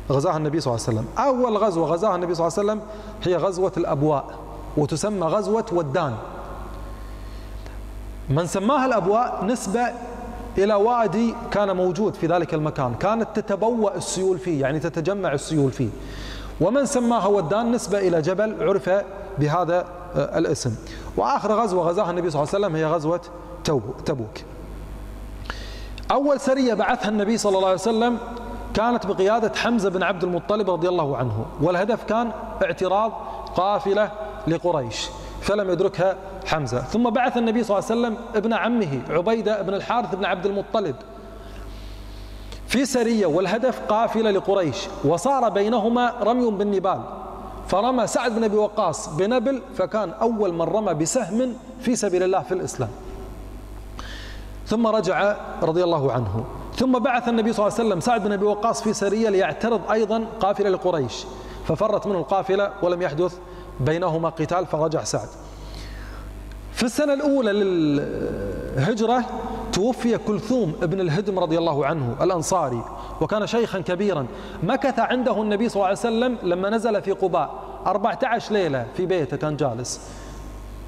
غزاها 0.09 0.37
النبي 0.37 0.59
صلى 0.59 0.75
الله 0.75 0.85
عليه 0.87 0.99
وسلم. 0.99 1.07
أول 1.17 1.57
غزوة 1.57 1.87
غزاها 1.87 2.15
النبي 2.15 2.35
صلى 2.35 2.47
الله 2.47 2.59
عليه 2.59 2.71
وسلم 2.71 2.81
هي 3.23 3.35
غزوة 3.35 3.71
الأبواء 3.77 4.25
وتسمى 4.77 5.27
غزوة 5.27 5.65
ودان. 5.71 6.15
من 8.29 8.47
سماها 8.47 8.85
الأبواء 8.85 9.45
نسبة 9.45 9.81
إلى 10.57 10.73
وادي 10.73 11.35
كان 11.51 11.75
موجود 11.75 12.15
في 12.15 12.27
ذلك 12.27 12.53
المكان. 12.53 12.93
كانت 12.93 13.27
تتبوأ 13.39 13.95
السيول 13.95 14.39
فيه 14.39 14.61
يعني 14.61 14.79
تتجمع 14.79 15.33
السيول 15.33 15.71
فيه. 15.71 15.89
ومن 16.61 16.85
سماها 16.85 17.27
ودان 17.27 17.71
نسبة 17.71 17.99
إلى 17.99 18.21
جبل 18.21 18.63
عرف 18.63 18.89
بهذا 19.39 19.85
آه، 20.15 20.37
الاسم. 20.37 20.75
وآخر 21.17 21.53
غزوة 21.53 21.87
غزاها 21.87 22.11
النبي 22.11 22.29
صلى 22.29 22.41
الله 22.41 22.53
عليه 22.53 22.65
وسلم 22.65 22.75
هي 22.75 22.85
غزوة 22.85 23.21
تبوك. 24.05 24.37
أول 26.11 26.39
سرية 26.39 26.73
بعثها 26.73 27.09
النبي 27.09 27.37
صلى 27.37 27.55
الله 27.55 27.67
عليه 27.67 27.75
وسلم 27.75 28.17
كانت 28.73 29.05
بقيادة 29.05 29.51
حمزة 29.55 29.89
بن 29.89 30.03
عبد 30.03 30.23
المطلب 30.23 30.69
رضي 30.69 30.89
الله 30.89 31.17
عنه 31.17 31.45
والهدف 31.61 32.03
كان 32.03 32.31
اعتراض 32.63 33.11
قافلة 33.55 34.11
لقريش 34.47 35.09
فلم 35.41 35.69
يدركها 35.69 36.15
حمزة. 36.45 36.81
ثم 36.81 37.09
بعث 37.09 37.37
النبي 37.37 37.63
صلى 37.63 37.79
الله 37.79 37.89
عليه 37.91 38.01
وسلم 38.01 38.17
ابن 38.35 38.53
عمه 38.53 39.01
عبيدة 39.09 39.61
بن 39.61 39.73
الحارث 39.73 40.15
بن 40.15 40.25
عبد 40.25 40.45
المطلب 40.45 40.95
في 42.67 42.85
سرية 42.85 43.25
والهدف 43.25 43.81
قافلة 43.89 44.31
لقريش 44.31 44.87
وصار 45.03 45.49
بينهما 45.49 46.13
رمي 46.21 46.51
بالنبال. 46.51 47.01
فرمى 47.67 48.07
سعد 48.07 48.35
بن 48.35 48.43
أبي 48.43 48.57
وقاص 48.57 49.09
بنبل 49.09 49.61
فكان 49.75 50.09
أول 50.09 50.53
من 50.53 50.61
رمى 50.61 50.93
بسهم 50.93 51.53
في 51.79 51.95
سبيل 51.95 52.23
الله 52.23 52.39
في 52.39 52.53
الإسلام. 52.53 52.89
ثم 54.67 54.87
رجع 54.87 55.35
رضي 55.61 55.83
الله 55.83 56.11
عنه. 56.11 56.45
ثم 56.75 56.99
بعث 56.99 57.29
النبي 57.29 57.53
صلى 57.53 57.67
الله 57.67 57.77
عليه 57.77 57.87
وسلم 57.89 57.99
سعد 57.99 58.23
بن 58.23 58.31
أبي 58.31 58.45
وقاص 58.45 58.81
في 58.81 58.93
سرية 58.93 59.29
ليعترض 59.29 59.91
أيضا 59.91 60.25
قافلة 60.39 60.69
لقريش. 60.69 61.25
ففرت 61.67 62.07
منه 62.07 62.19
القافلة 62.19 62.71
ولم 62.81 63.01
يحدث 63.01 63.37
بينهما 63.79 64.29
قتال 64.29 64.65
فرجع 64.65 65.03
سعد. 65.03 65.27
في 66.73 66.83
السنة 66.83 67.13
الأولى 67.13 67.51
للهجرة 67.53 69.25
توفي 69.73 70.17
كلثوم 70.17 70.73
ابن 70.83 70.99
الهدم 70.99 71.39
رضي 71.39 71.57
الله 71.57 71.85
عنه 71.85 72.15
الأنصاري 72.21 72.83
وكان 73.21 73.47
شيخا 73.47 73.79
كبيرا. 73.79 74.25
مكث 74.63 74.99
عنده 74.99 75.41
النبي 75.41 75.69
صلى 75.69 75.75
الله 75.75 75.87
عليه 75.87 75.97
وسلم 75.97 76.37
لما 76.43 76.69
نزل 76.69 77.01
في 77.01 77.11
قباء 77.11 77.49
14 77.87 78.53
ليلة 78.53 78.85
في 78.97 79.05
بيته 79.05 79.37
كان 79.37 79.57
جالس 79.57 80.01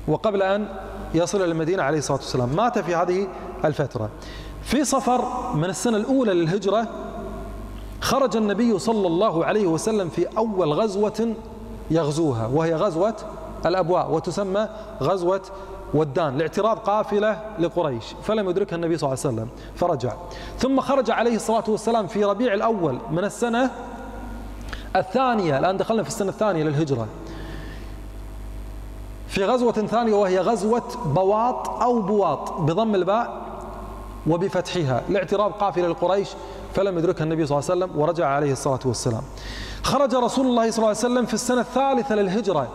وقبل 0.07 0.41
أن 0.41 0.67
يصل 1.13 1.37
إلى 1.41 1.51
المدينة 1.51 1.83
عليه 1.83 1.97
الصلاة 1.97 2.17
والسلام. 2.17 2.49
مات 2.55 2.79
في 2.79 2.95
هذه 2.95 3.27
الفترة. 3.65 4.09
في 4.63 4.85
صفر 4.85 5.51
من 5.55 5.65
السنة 5.65 5.97
الأولى 5.97 6.33
للهجرة 6.33 6.87
خرج 8.01 8.37
النبي 8.37 8.79
صلى 8.79 9.07
الله 9.07 9.45
عليه 9.45 9.67
وسلم 9.67 10.09
في 10.09 10.27
أول 10.37 10.73
غزوة 10.73 11.35
يغزوها 11.91 12.47
وهي 12.47 12.75
غزوة 12.75 13.15
الأبواء 13.65 14.11
وتسمى 14.11 14.69
غزوة 15.01 15.41
ودان 15.93 16.37
لاعتراض 16.37 16.77
قافلة 16.77 17.41
لقريش 17.59 18.03
فلم 18.23 18.49
يدركها 18.49 18.75
النبي 18.75 18.97
صلى 18.97 19.07
الله 19.13 19.25
عليه 19.25 19.35
وسلم 19.35 19.49
فرجع. 19.75 20.13
ثم 20.59 20.81
خرج 20.81 21.11
عليه 21.11 21.35
الصلاة 21.35 21.63
والسلام 21.67 22.07
في 22.07 22.23
ربيع 22.23 22.53
الأول 22.53 22.97
من 23.11 23.23
السنة 23.23 23.71
الثانية 24.95 25.59
الآن 25.59 25.77
دخلنا 25.77 26.03
في 26.03 26.09
السنة 26.09 26.29
الثانية 26.29 26.63
للهجرة. 26.63 27.07
في 29.27 29.45
غزوة 29.45 29.71
ثانية 29.71 30.13
وهي 30.13 30.39
غزوة 30.39 30.83
بواط 31.05 31.69
أو 31.69 32.01
بواط 32.01 32.51
بضم 32.51 32.95
الباء 32.95 33.42
وبفتحها. 34.27 35.01
لاعتراض 35.09 35.51
قافلة 35.51 35.87
لقريش 35.87 36.29
فلم 36.73 36.97
يدركها 36.97 37.23
النبي 37.23 37.45
صلى 37.45 37.59
الله 37.59 37.71
عليه 37.71 37.85
وسلم 37.85 38.01
ورجع 38.01 38.27
عليه 38.27 38.51
الصلاة 38.51 38.79
والسلام. 38.85 39.21
خرج 39.83 40.15
رسول 40.15 40.45
الله 40.45 40.71
صلى 40.71 40.77
الله 40.77 40.87
عليه 40.87 40.97
وسلم 40.97 41.25
في 41.25 41.33
السنة 41.33 41.61
الثالثة 41.61 42.15
للهجرة. 42.15 42.67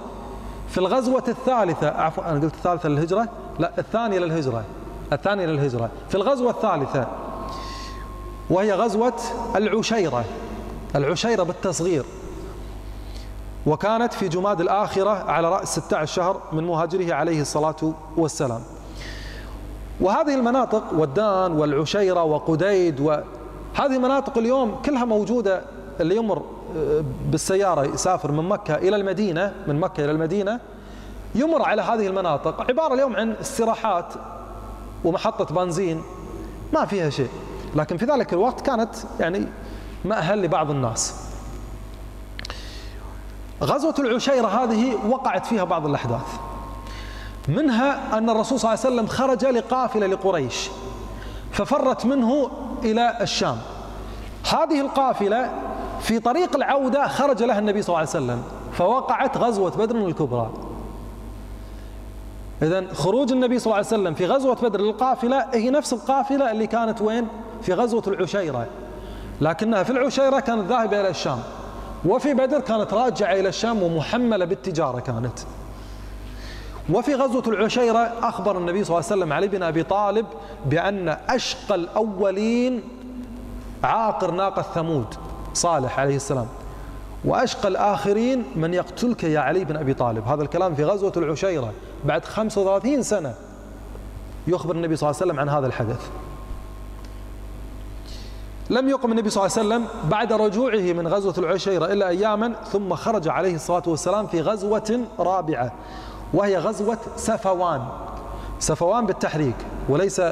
في 0.68 0.78
الغزوة 0.78 1.24
الثالثة 1.28 1.88
عفوا 1.88 2.30
أنا 2.30 2.40
قلت 2.40 2.54
الثالثة 2.54 2.88
للهجرة؟ 2.88 3.28
لا 3.58 3.72
الثانية 3.78 4.18
للهجرة. 4.18 4.64
الثانية 5.12 5.46
للهجرة. 5.46 5.90
في 6.08 6.14
الغزوة 6.14 6.50
الثالثة 6.50 7.06
وهي 8.50 8.72
غزوة 8.72 9.14
العشيرة. 9.56 10.24
العشيرة 10.96 11.42
بالتصغير. 11.42 12.04
وكانت 13.66 14.12
في 14.12 14.28
جماد 14.28 14.60
الآخرة 14.60 15.10
على 15.10 15.48
رأس 15.50 15.78
16 15.78 16.14
شهر 16.14 16.40
من 16.52 16.64
مهاجره 16.64 17.14
عليه 17.14 17.40
الصلاة 17.40 17.94
والسلام. 18.16 18.60
وهذه 20.00 20.34
المناطق 20.34 20.84
ودان 20.92 21.52
والعشيرة 21.52 22.22
وقديد 22.22 23.00
وهذه 23.00 23.96
المناطق 23.96 24.38
اليوم 24.38 24.76
كلها 24.84 25.04
موجودة 25.04 25.62
اللي 26.00 26.16
يمر 26.16 26.42
آه، 26.76 27.04
بالسيارة 27.30 27.84
يسافر 27.84 28.32
من 28.32 28.48
مكة 28.48 28.74
إلى 28.74 28.96
المدينة 28.96 29.54
من 29.66 29.80
مكة 29.80 30.04
إلى 30.04 30.12
المدينة 30.12 30.60
يمر 31.34 31.62
على 31.62 31.82
هذه 31.82 32.06
المناطق. 32.06 32.60
عبارة 32.68 32.94
اليوم 32.94 33.16
عن 33.16 33.32
استراحات 33.40 34.14
ومحطة 35.04 35.54
بنزين 35.54 36.02
ما 36.72 36.84
فيها 36.84 37.10
شيء. 37.10 37.30
لكن 37.74 37.96
في 37.96 38.04
ذلك 38.04 38.32
الوقت 38.32 38.60
كانت 38.60 38.94
يعني 39.20 39.46
مأهل 40.04 40.42
لبعض 40.42 40.70
الناس. 40.70 41.14
غزوة 43.62 43.94
العشيرة 43.98 44.46
هذه 44.46 44.94
وقعت 45.08 45.46
فيها 45.46 45.64
بعض 45.64 45.86
الأحداث. 45.86 46.38
منها 47.48 48.18
أن 48.18 48.30
الرسول 48.30 48.60
صلى 48.60 48.74
الله 48.74 48.84
عليه 48.84 48.94
وسلم 48.94 49.06
خرج 49.06 49.44
لقافلة 49.44 50.06
لقريش 50.06 50.70
ففرت 51.52 52.06
منه 52.06 52.50
إلى 52.84 53.18
الشام. 53.20 53.56
هذه 54.52 54.80
القافلة 54.80 55.50
في 56.00 56.18
طريق 56.18 56.56
العودة 56.56 57.08
خرج 57.08 57.42
لها 57.42 57.58
النبي 57.58 57.82
صلى 57.82 57.88
الله 57.88 57.98
عليه 57.98 58.08
وسلم 58.08 58.42
فوقعت 58.72 59.36
غزوة 59.36 59.70
بدر 59.70 59.96
الكبرى. 59.96 60.50
إذا 62.62 62.94
خروج 62.94 63.32
النبي 63.32 63.58
صلى 63.58 63.66
الله 63.66 63.76
عليه 63.76 63.86
وسلم 63.86 64.14
في 64.14 64.26
غزوة 64.26 64.54
بدر 64.54 64.80
للقافلة 64.80 65.46
هي 65.54 65.70
نفس 65.70 65.92
القافلة 65.92 66.50
اللي 66.50 66.66
كانت 66.66 67.02
وين؟ 67.02 67.28
في 67.62 67.72
غزوة 67.72 68.02
العشيرة. 68.06 68.66
لكنها 69.40 69.82
في 69.82 69.90
العشيرة 69.90 70.40
كانت 70.40 70.68
ذاهبة 70.68 71.00
إلى 71.00 71.08
الشام 71.08 71.38
وفي 72.06 72.34
بدر 72.34 72.60
كانت 72.60 72.94
راجعة 72.94 73.32
إلى 73.32 73.48
الشام 73.48 73.82
ومحملة 73.82 74.44
بالتجارة 74.44 75.00
كانت. 75.00 75.38
وفي 76.92 77.14
غزوة 77.14 77.42
العشيرة 77.46 78.12
أخبر 78.22 78.58
النبي 78.58 78.84
صلى 78.84 78.96
الله 78.98 79.10
عليه 79.10 79.20
وسلم 79.20 79.32
علي 79.32 79.48
بن 79.48 79.62
أبي 79.62 79.82
طالب 79.82 80.26
بأن 80.66 81.08
أشقى 81.08 81.74
الأولين 81.74 82.82
عاقر 83.84 84.30
ناقة 84.30 84.62
ثمود 84.62 85.14
صالح 85.54 86.00
عليه 86.00 86.16
السلام. 86.16 86.46
وأشقى 87.24 87.68
الآخرين 87.68 88.44
من 88.56 88.74
يقتلك 88.74 89.24
يا 89.24 89.40
علي 89.40 89.64
بن 89.64 89.76
أبي 89.76 89.94
طالب. 89.94 90.28
هذا 90.28 90.42
الكلام 90.42 90.74
في 90.74 90.84
غزوة 90.84 91.12
العشيرة 91.16 91.72
بعد 92.04 92.24
35 92.24 93.02
سنة 93.02 93.34
يخبر 94.46 94.74
النبي 94.74 94.96
صلى 94.96 95.10
الله 95.10 95.20
عليه 95.20 95.32
وسلم 95.32 95.40
عن 95.40 95.48
هذا 95.48 95.66
الحدث. 95.66 96.08
لم 98.70 98.88
يقم 98.88 99.12
النبي 99.12 99.30
صلى 99.30 99.46
الله 99.46 99.58
عليه 99.58 99.68
وسلم 99.68 100.08
بعد 100.10 100.32
رجوعه 100.32 100.92
من 100.92 101.08
غزوة 101.08 101.34
العشيرة 101.38 101.92
إلا 101.92 102.08
أياما 102.08 102.52
ثم 102.72 102.94
خرج 102.94 103.28
عليه 103.28 103.54
الصلاة 103.54 103.82
والسلام 103.86 104.26
في 104.26 104.40
غزوة 104.40 105.00
رابعة. 105.18 105.72
وهي 106.34 106.58
غزوة 106.58 106.98
سفوان. 107.16 107.82
سفوان 108.58 109.06
بالتحريك 109.06 109.56
وليس 109.88 110.22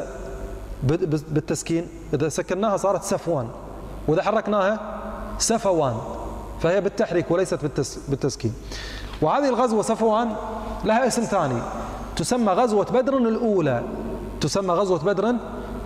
بالتسكين. 0.83 1.89
إذا 2.15 2.29
سكناها 2.29 2.77
صارت 2.77 3.03
سفوان 3.03 3.49
وإذا 4.09 4.23
حركناها 4.23 4.81
سفوان 5.39 5.95
فهي 6.61 6.81
بالتحريك 6.81 7.31
وليست 7.31 7.59
بالتسكين. 8.09 8.55
وهذه 9.23 9.49
الغزوة 9.49 9.83
سفوان 9.83 10.33
لها 10.85 11.07
اسم 11.07 11.23
ثاني 11.23 11.61
تسمى 12.17 12.53
غزوة 12.53 12.85
بدر 12.85 13.17
الأولى. 13.17 13.83
تسمى 14.41 14.75
غزوة 14.75 15.05
بدر 15.05 15.35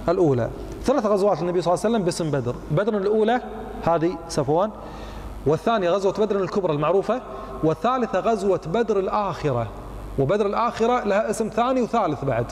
الأولى. 0.08 0.50
ثلاث 0.84 1.06
غزوات 1.06 1.42
للنبي 1.42 1.62
صلى 1.62 1.74
الله 1.74 1.84
عليه 1.84 1.94
وسلم 1.94 2.04
باسم 2.04 2.30
بدر. 2.30 2.54
بدر 2.70 2.96
الأولى 2.96 3.40
هذه 3.82 4.18
سفوان 4.28 4.70
والثانية 5.46 5.90
غزوة 5.90 6.12
بدر 6.12 6.36
الكبرى 6.36 6.72
المعروفة 6.72 7.20
والثالثة 7.64 8.20
غزوة 8.20 8.60
بدر 8.66 8.98
الآخرة. 8.98 9.68
وبدر 10.20 10.46
الآخرة 10.46 11.04
لها 11.04 11.30
اسم 11.30 11.48
ثاني 11.48 11.82
وثالث 11.82 12.24
بعد. 12.24 12.46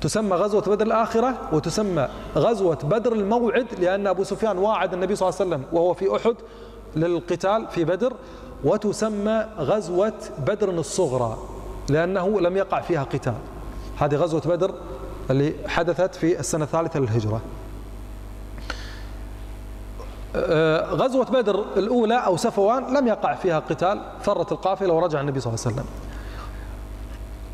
تسمى 0.00 0.36
غزوة 0.36 0.62
بدر 0.62 0.86
الآخرة 0.86 1.34
وتسمى 1.52 2.08
غزوة 2.36 2.78
بدر 2.84 3.12
الموعد 3.12 3.66
لأن 3.78 4.06
أبو 4.06 4.24
سفيان 4.24 4.58
واعد 4.58 4.94
النبي 4.94 5.16
صلى 5.16 5.28
الله 5.28 5.40
عليه 5.40 5.50
وسلم 5.50 5.64
وهو 5.72 5.94
في 5.94 6.16
أحد 6.16 6.34
للقتال 6.96 7.66
في 7.70 7.84
بدر 7.84 8.12
وتسمى 8.64 9.46
غزوة 9.58 10.12
بدر 10.46 10.70
الصغرى 10.70 11.38
لأنه 11.88 12.40
لم 12.40 12.56
يقع 12.56 12.80
فيها 12.80 13.02
قتال. 13.02 13.34
هذه 13.98 14.14
غزوة 14.14 14.40
بدر 14.40 14.74
اللي 15.30 15.54
حدثت 15.66 16.14
في 16.14 16.40
السنة 16.40 16.64
الثالثة 16.64 17.00
للهجرة. 17.00 17.40
آه، 20.36 20.90
غزوة 20.92 21.24
بدر 21.24 21.64
الأولى 21.76 22.14
أو 22.14 22.36
سفوان 22.36 22.96
لم 22.96 23.06
يقع 23.06 23.34
فيها 23.34 23.58
قتال 23.58 24.02
فرت 24.22 24.52
القافلة 24.52 24.94
ورجع 24.94 25.20
النبي 25.20 25.40
صلى 25.40 25.54
الله 25.54 25.64
عليه 25.66 25.76
وسلم. 25.76 26.07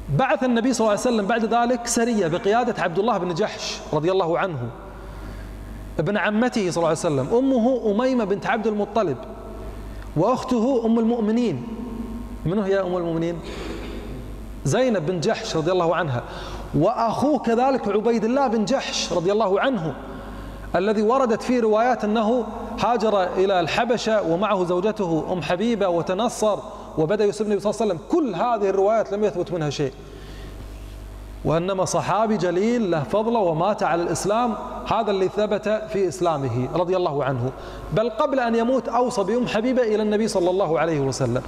بعث 0.09 0.45
النبي 0.45 0.73
صلى 0.73 0.81
الله 0.81 0.91
عليه 0.91 1.01
وسلم 1.01 1.27
بعد 1.27 1.45
ذلك 1.45 1.87
سرية 1.87 2.27
بقيادة 2.27 2.83
عبد 2.83 2.99
الله 2.99 3.19
بن 3.19 3.35
جحش 3.35 3.79
رضي 3.93 4.13
الله 4.13 4.39
عنه 4.39 4.59
ابن 5.99 6.17
عمته 6.17 6.71
صلى 6.71 6.77
الله 6.77 6.89
عليه 6.89 6.99
وسلم. 6.99 7.29
أمه 7.37 7.91
أميمة 7.91 8.25
بنت 8.25 8.47
عبد 8.47 8.67
المطلب 8.67 9.17
وأخته 10.17 10.83
أم 10.87 10.99
المؤمنين. 10.99 11.67
من 12.47 12.59
هي 12.59 12.81
أم 12.81 12.97
المؤمنين؟ 12.97 13.39
زينب 14.65 15.07
بن 15.07 15.21
جحش 15.21 15.57
رضي 15.57 15.73
الله 15.73 15.97
عنها. 15.97 16.23
وأخوه 16.75 17.39
كذلك 17.39 17.89
عبيد 17.89 18.25
الله 18.25 18.47
بن 18.47 18.65
جحش 18.65 19.13
رضي 19.13 19.33
الله 19.33 19.61
عنه 19.61 19.95
الذي 20.77 21.03
وردت 21.03 21.43
فيه 21.43 21.61
روايات 21.61 22.05
أنه 22.05 22.47
هاجر 22.81 23.25
إلى 23.25 23.61
الحبشة 23.61 24.23
ومعه 24.23 24.65
زوجته 24.65 25.33
أم 25.33 25.43
حبيبة 25.43 25.89
وتنصر. 25.89 26.59
وبدأ 26.99 27.25
يسب 27.25 27.45
النبي 27.45 27.61
صلى 27.61 27.71
الله 27.71 27.83
عليه 27.83 27.93
وسلم 27.93 28.07
كل 28.13 28.35
هذه 28.35 28.71
الروايات 28.71 29.13
لم 29.13 29.25
يثبت 29.25 29.53
منها 29.53 29.71
شيء. 29.71 29.93
وإنما 31.45 31.85
صحابي 31.85 32.37
جليل 32.37 32.91
له 32.91 33.03
فضله 33.03 33.39
ومات 33.39 33.83
على 33.83 34.03
الإسلام 34.03 34.55
هذا 34.87 35.11
اللي 35.11 35.29
ثبت 35.29 35.69
في 35.69 36.09
إسلامه 36.09 36.69
رضي 36.75 36.97
الله 36.97 37.25
عنه. 37.25 37.53
بل 37.93 38.11
قبل 38.11 38.41
أن 38.41 38.55
يموت 38.55 38.89
أوصى 38.89 39.23
بأم 39.23 39.47
حبيبة 39.47 39.83
إلى 39.83 40.03
النبي 40.03 40.29
صلى 40.29 40.51
الله 40.51 40.81
عليه 40.81 41.01
وسلم. 41.01 41.43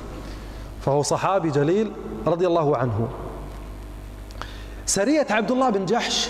فهو 0.80 1.02
صحابي 1.02 1.50
جليل 1.50 1.90
رضي 2.26 2.46
الله 2.46 2.76
عنه. 2.76 3.08
سرية 4.86 5.26
عبد 5.30 5.50
الله 5.50 5.70
بن 5.70 5.84
جحش 5.84 6.28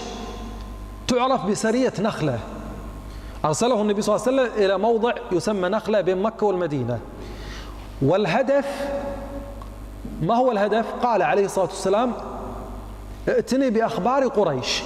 تعرف 1.08 1.46
بسرية 1.46 1.92
نخلة. 1.98 2.38
أرسله 3.44 3.82
النبي 3.82 4.02
صلى 4.02 4.16
الله 4.16 4.26
عليه 4.26 4.36
وسلم 4.42 4.64
إلى 4.64 4.78
موضع 4.78 5.12
يسمى 5.32 5.68
نخلة 5.68 6.00
بين 6.00 6.22
مكة 6.22 6.46
والمدينة. 6.46 6.98
والهدف 8.02 8.88
ما 10.22 10.34
هو 10.36 10.52
الهدف؟ 10.52 10.86
قال 11.02 11.22
عليه 11.22 11.44
الصلاة 11.44 11.66
والسلام 11.66 12.12
ائتني 13.28 13.70
بأخبار 13.70 14.28
قريش. 14.28 14.82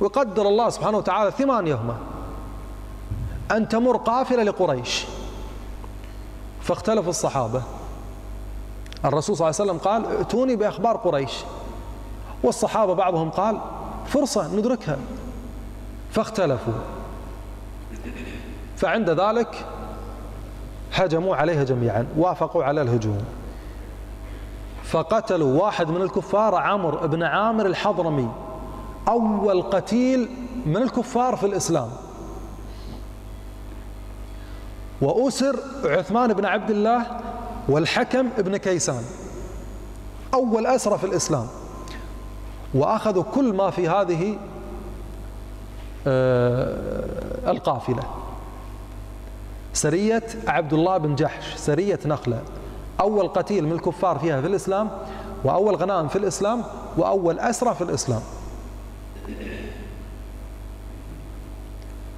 وقدر 0.00 0.48
الله 0.48 0.70
سبحانه 0.70 0.98
وتعالى 0.98 1.30
ثمانيهما. 1.30 1.96
أن 3.50 3.68
تمر 3.68 3.96
قافلة 3.96 4.42
لقريش. 4.42 5.04
فاختلف 6.62 7.08
الصحابة. 7.08 7.62
الرسول 9.04 9.36
صلى 9.36 9.50
الله 9.50 9.60
عليه 9.60 9.72
وسلم 9.72 9.78
قال 9.78 10.16
ائتوني 10.16 10.56
بأخبار 10.56 10.96
قريش. 10.96 11.32
والصحابة 12.42 12.94
بعضهم 12.94 13.30
قال 13.30 13.60
فرصة 14.06 14.54
ندركها. 14.54 14.96
فاختلفوا. 16.12 16.72
فعند 18.76 19.10
ذلك 19.10 19.66
هجموا 20.94 21.36
عليها 21.36 21.64
جميعا 21.64 22.06
وافقوا 22.16 22.64
على 22.64 22.82
الهجوم. 22.82 23.24
فقتلوا 24.84 25.62
واحد 25.62 25.88
من 25.88 26.02
الكفار 26.02 26.54
عمرو 26.54 27.08
بن 27.08 27.22
عامر 27.22 27.66
الحضرمي 27.66 28.30
أول 29.08 29.62
قتيل 29.62 30.28
من 30.66 30.76
الكفار 30.76 31.36
في 31.36 31.46
الإسلام. 31.46 31.88
وأسر 35.00 35.56
عثمان 35.84 36.32
بن 36.32 36.44
عبد 36.44 36.70
الله 36.70 37.06
والحكم 37.68 38.28
ابن 38.38 38.56
كيسان 38.56 39.02
أول 40.34 40.66
أسرى 40.66 40.98
في 40.98 41.04
الإسلام. 41.04 41.46
وأخذوا 42.74 43.22
كل 43.22 43.52
ما 43.52 43.70
في 43.70 43.88
هذه 43.88 44.36
آه، 46.06 47.50
القافلة. 47.50 48.02
سرية 49.74 50.22
عبد 50.46 50.72
الله 50.72 50.98
بن 50.98 51.14
جحش 51.14 51.54
سرية 51.56 51.98
نخلة. 52.06 52.42
أول 53.00 53.28
قتيل 53.28 53.64
من 53.64 53.72
الكفار 53.72 54.18
فيها 54.18 54.40
في 54.40 54.46
الإسلام 54.46 54.90
وأول 55.44 55.76
غنائم 55.76 56.08
في 56.08 56.16
الإسلام 56.16 56.64
وأول 56.96 57.38
أسرى 57.38 57.74
في 57.74 57.84
الإسلام. 57.84 58.20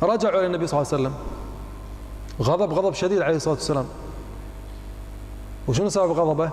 رجعوا 0.03 0.39
إلى 0.39 0.47
النبي 0.47 0.67
صلى 0.67 0.81
الله 0.81 0.93
عليه 0.93 1.03
وسلم. 1.03 1.15
غضب 2.43 2.73
غضب 2.73 2.95
شديد 2.95 3.23
عليه 3.23 3.37
الصلاة 3.37 3.55
والسلام. 3.55 3.87
وشنو 5.69 5.89
سبب 5.89 6.13
غضبه؟ 6.13 6.51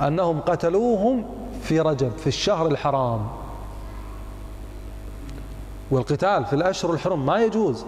أنهم 0.00 0.40
قتلوهم 0.40 1.26
في 1.62 1.80
رجب 1.80 2.12
في 2.18 2.26
الشهر 2.26 2.66
الحرام. 2.66 3.28
والقتال 5.90 6.44
في 6.44 6.52
الأشهر 6.52 6.92
الحرم 6.92 7.26
ما 7.26 7.44
يجوز. 7.44 7.84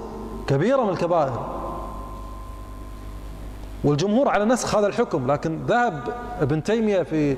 كبيرة 0.50 0.84
من 0.84 0.90
الكبائر. 0.90 1.46
والجمهور 3.84 4.28
على 4.28 4.44
نسخ 4.44 4.74
هذا 4.74 4.86
الحكم 4.86 5.30
لكن 5.30 5.58
ذهب 5.66 6.14
ابن 6.40 6.62
تيمية 6.62 7.02
في 7.02 7.36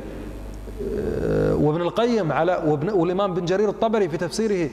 آه، 0.94 1.55
وابن 1.55 1.81
القيم 1.81 2.33
على 2.33 2.62
وابن 2.66 2.90
والإمام 2.90 3.35
بن 3.35 3.44
جرير 3.44 3.68
الطبري 3.68 4.09
في 4.09 4.16
تفسيره 4.16 4.70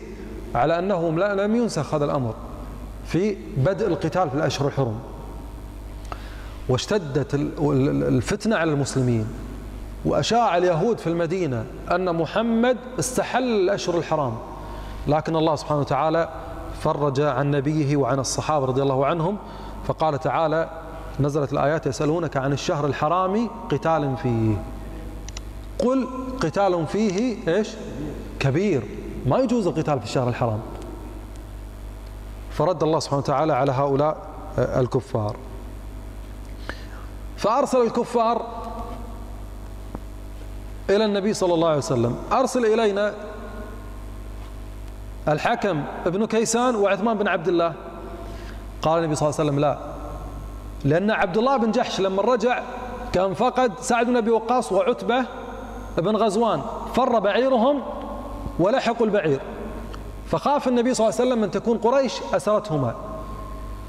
على 0.55 0.79
أنه 0.79 1.09
لم 1.11 1.55
ينسخ 1.55 1.93
هذا 1.93 2.05
الأمر 2.05 2.33
في 3.05 3.37
بدء 3.57 3.87
القتال 3.87 4.29
في 4.29 4.35
الأشهر 4.35 4.67
الحرم. 4.67 4.99
واشتدت 6.69 7.33
الفتنة 7.33 8.55
على 8.55 8.71
المسلمين. 8.71 9.27
وأشاع 10.05 10.57
اليهود 10.57 10.97
في 10.97 11.07
المدينة 11.07 11.65
أن 11.91 12.15
محمد 12.15 12.77
استحل 12.99 13.43
الأشهر 13.43 13.97
الحرام. 13.97 14.37
لكن 15.07 15.35
الله 15.35 15.55
سبحانه 15.55 15.79
وتعالى 15.79 16.29
فرج 16.79 17.21
عن 17.21 17.51
نبيه 17.51 17.97
وعن 17.97 18.19
الصحابة 18.19 18.65
رضي 18.65 18.81
الله 18.81 19.05
عنهم 19.05 19.37
فقال 19.87 20.19
تعالى 20.19 20.69
نزلت 21.19 21.53
الآيات 21.53 21.87
يسألونك 21.87 22.37
عن 22.37 22.53
الشهر 22.53 22.85
الحرام 22.85 23.49
قتال 23.69 24.17
فيه. 24.17 24.63
قل 25.79 26.07
قتال 26.41 26.87
فيه 26.87 27.37
إيش؟ 27.47 27.69
كبير. 28.39 28.83
ما 29.25 29.39
يجوز 29.39 29.67
القتال 29.67 29.99
في 29.99 30.05
الشهر 30.05 30.29
الحرام. 30.29 30.59
فرد 32.51 32.83
الله 32.83 32.99
سبحانه 32.99 33.19
وتعالى 33.19 33.53
على 33.53 33.71
هؤلاء 33.71 34.17
الكفار. 34.57 35.35
فأرسل 37.37 37.81
الكفار 37.81 38.45
إلى 40.89 41.05
النبي 41.05 41.33
صلى 41.33 41.53
الله 41.53 41.67
عليه 41.67 41.77
وسلم. 41.77 42.15
أرسل 42.31 42.65
إلينا 42.65 43.13
الحكم 45.27 45.83
ابن 46.05 46.25
كيسان 46.25 46.75
وعثمان 46.75 47.17
بن 47.17 47.27
عبد 47.27 47.47
الله. 47.47 47.73
قال 48.81 48.99
النبي 48.99 49.15
صلى 49.15 49.29
الله 49.29 49.39
عليه 49.39 49.49
وسلم 49.49 49.59
لا. 49.59 49.77
لأن 50.83 51.11
عبد 51.11 51.37
الله 51.37 51.57
بن 51.57 51.71
جحش 51.71 51.99
لما 51.99 52.21
رجع 52.21 52.61
كان 53.13 53.33
فقد 53.33 53.71
سعد 53.81 54.05
بن 54.05 54.17
أبي 54.17 54.31
وقاص 54.31 54.71
وعتبة 54.71 55.25
بن 55.97 56.15
غزوان. 56.15 56.61
فر 56.95 57.19
بعيرهم 57.19 57.81
ولحقوا 58.59 59.05
البعير. 59.05 59.41
فخاف 60.27 60.67
النبي 60.67 60.93
صلى 60.93 61.07
الله 61.07 61.19
عليه 61.19 61.29
وسلم 61.29 61.43
أن 61.43 61.51
تكون 61.51 61.77
قريش 61.77 62.13
أسرتهما. 62.33 62.95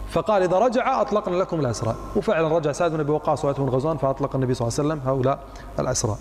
فقال 0.08 0.42
إذا 0.42 0.58
رجع 0.58 1.00
أطلقنا 1.00 1.36
لكم 1.36 1.60
الأسرى. 1.60 1.94
وفعلا 2.16 2.56
رجع 2.56 2.72
سعد 2.72 2.90
بن 2.90 3.00
أبي 3.00 3.12
وقاص 3.12 3.44
وعتبة 3.44 3.66
بن 3.66 3.70
غزوان 3.70 3.96
فأطلق 3.96 4.34
النبي 4.34 4.54
صلى 4.54 4.68
الله 4.68 4.78
عليه 4.78 4.88
وسلم 4.88 5.08
هؤلاء 5.08 5.38
الأسرى. 5.78 6.16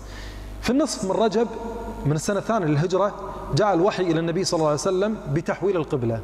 في 0.60 0.70
النصف 0.70 1.04
من 1.04 1.10
رجب 1.10 1.48
من 2.06 2.12
السنة 2.12 2.38
الثانية 2.38 2.66
للهجرة 2.66 3.14
جاء 3.54 3.74
الوحي 3.74 4.02
إلى 4.02 4.20
النبي 4.20 4.44
صلى 4.44 4.58
الله 4.58 4.68
عليه 4.68 4.80
وسلم 4.80 5.16
بتحويل 5.32 5.76
القبلة 5.76 6.20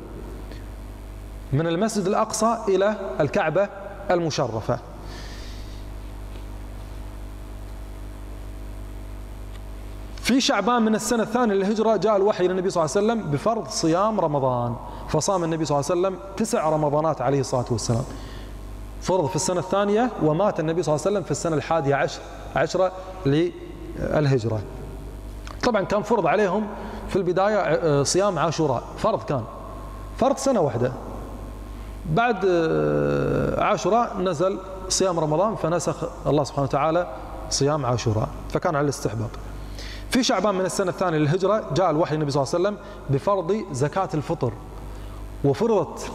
من 1.53 1.67
المسجد 1.67 2.07
الأقصى 2.07 2.59
إلى 2.69 2.97
الكعبة 3.21 3.69
المشرفة. 4.11 4.79
في 10.23 10.41
شعبان 10.41 10.83
من 10.83 10.95
السنة 10.95 11.23
الثانية 11.23 11.55
للهجرة 11.55 11.97
جاء 11.97 12.17
الوحي 12.17 12.47
إلى 12.47 12.53
النبي 12.53 12.71
صلى 12.71 12.85
الله 12.85 12.97
عليه 12.97 13.07
وسلم 13.07 13.31
بفرض 13.31 13.69
صيام 13.69 14.21
رمضان. 14.21 14.77
فصام 15.09 15.45
النبي 15.45 15.65
صلى 15.65 15.81
الله 15.81 15.91
عليه 15.91 16.01
وسلم 16.01 16.19
تسع 16.37 16.71
رمضانات 16.71 17.21
عليه 17.21 17.41
الصلاة 17.41 17.65
والسلام. 17.71 18.05
فرض 19.03 19.27
في 19.27 19.37
السنة 19.37 19.61
الثانية 19.61 20.11
ومات 20.23 20.61
النبي 20.61 20.83
صلى 20.83 20.95
الله 20.95 21.07
عليه 21.07 21.17
وسلم 21.17 21.25
في 21.25 21.31
السنة 21.31 21.57
الحادية 21.57 21.95
عشر 21.95 22.21
عشرة 22.57 22.93
للهجرة. 23.27 24.61
طبعا 25.63 25.83
كان 25.83 26.03
فرض 26.03 26.27
عليهم 26.27 26.67
في 27.09 27.17
البداية 27.17 27.57
آه، 27.57 28.03
صيام 28.03 28.39
عاشوراء 28.39 28.83
فرض 28.99 29.23
كان. 29.23 29.43
فرض 30.19 30.37
سنة 30.37 30.61
واحدة. 30.61 30.93
بعد 32.11 32.37
آه، 32.49 33.65
عاشوراء 33.65 34.17
نزل 34.19 34.59
صيام 34.89 35.21
رمضان 35.21 35.55
فنسخ 35.57 35.97
الله 36.27 36.45
سبحانه 36.45 36.63
وتعالى 36.65 37.07
صيام 37.51 37.87
عاشوراء 37.87 38.29
فكان 38.53 38.77
على 38.77 38.85
الاستحباب 38.85 39.29
في 40.11 40.23
شعبان 40.23 40.55
من 40.55 40.65
السنة 40.65 40.91
الثانية 40.91 41.19
للهجرة 41.19 41.65
جاء 41.75 41.91
الوحي 41.91 42.15
النبي 42.15 42.31
صلى 42.31 42.43
الله 42.43 42.55
عليه 42.55 42.65
وسلم 42.69 42.79
بفرض 43.11 43.65
زكاة 43.73 44.09
الفطر. 44.15 44.53
وفرضت 45.45 46.11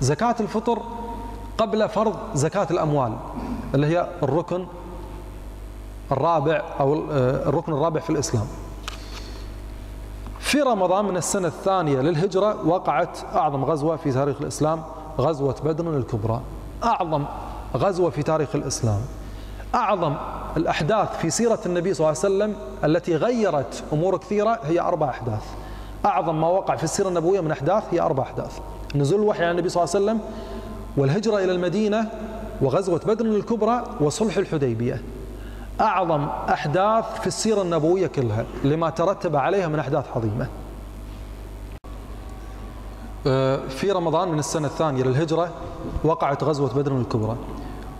زكاة 0.00 0.36
الفطر 0.40 0.78
قبل 1.58 1.88
فرض 1.88 2.14
زكاة 2.34 2.66
الأموال 2.70 3.12
اللي 3.74 3.86
هي 3.86 4.08
الركن 4.22 4.66
الرابع 6.12 6.62
أو 6.80 6.94
آه، 7.12 7.48
الركن 7.48 7.72
الرابع 7.72 8.00
في 8.00 8.10
الإسلام. 8.10 8.46
في 10.50 10.60
رمضان 10.60 11.04
من 11.04 11.16
السنة 11.16 11.48
الثانية 11.48 12.00
للهجرة 12.00 12.68
وقعت 12.68 13.18
أعظم 13.34 13.64
غزوة 13.64 13.96
في 13.96 14.12
تاريخ 14.12 14.36
الإسلام 14.40 14.82
غزوة 15.18 15.56
بدر 15.64 15.96
الكبرى. 15.96 16.40
أعظم 16.84 17.24
غزوة 17.76 18.10
في 18.10 18.22
تاريخ 18.22 18.54
الإسلام. 18.54 19.00
أعظم 19.74 20.14
الأحداث 20.56 21.18
في 21.18 21.30
سيرة 21.30 21.58
النبي 21.66 21.94
صلى 21.94 22.08
الله 22.08 22.20
عليه 22.24 22.34
وسلم 22.34 22.56
التي 22.84 23.16
غيرت 23.16 23.84
أمور 23.92 24.16
كثيرة 24.16 24.58
هي 24.62 24.80
أربع 24.80 25.08
أحداث. 25.08 25.42
أعظم 26.06 26.40
ما 26.40 26.48
وقع 26.48 26.76
في 26.76 26.84
السيرة 26.84 27.08
النبوية 27.08 27.40
من 27.40 27.50
أحداث 27.50 27.84
هي 27.90 28.00
أربع 28.00 28.22
أحداث. 28.22 28.58
نزول 28.94 29.20
الوحي 29.20 29.42
على 29.42 29.50
النبي 29.50 29.68
صلى 29.68 29.84
الله 29.84 29.94
عليه 29.94 30.04
وسلم 30.04 30.20
والهجرة 30.96 31.38
إلى 31.38 31.52
المدينة 31.52 32.06
وغزوة 32.62 33.00
بدر 33.06 33.24
الكبرى 33.24 33.84
وصلح 34.00 34.36
الحديبية. 34.36 35.02
أعظم 35.80 36.28
أحداث 36.28 37.20
في 37.20 37.26
السيرة 37.26 37.62
النبوية 37.62 38.06
كلها 38.06 38.44
لما 38.64 38.90
ترتب 38.90 39.36
عليها 39.36 39.68
من 39.68 39.78
أحداث 39.78 40.04
عظيمة. 40.16 40.46
آه، 43.26 43.56
في 43.68 43.90
رمضان 43.92 44.28
من 44.28 44.38
السنة 44.38 44.66
الثانية 44.66 45.02
للهجرة 45.02 45.50
وقعت 46.04 46.44
غزوة 46.44 46.74
بدر 46.74 46.96
الكبرى 46.96 47.36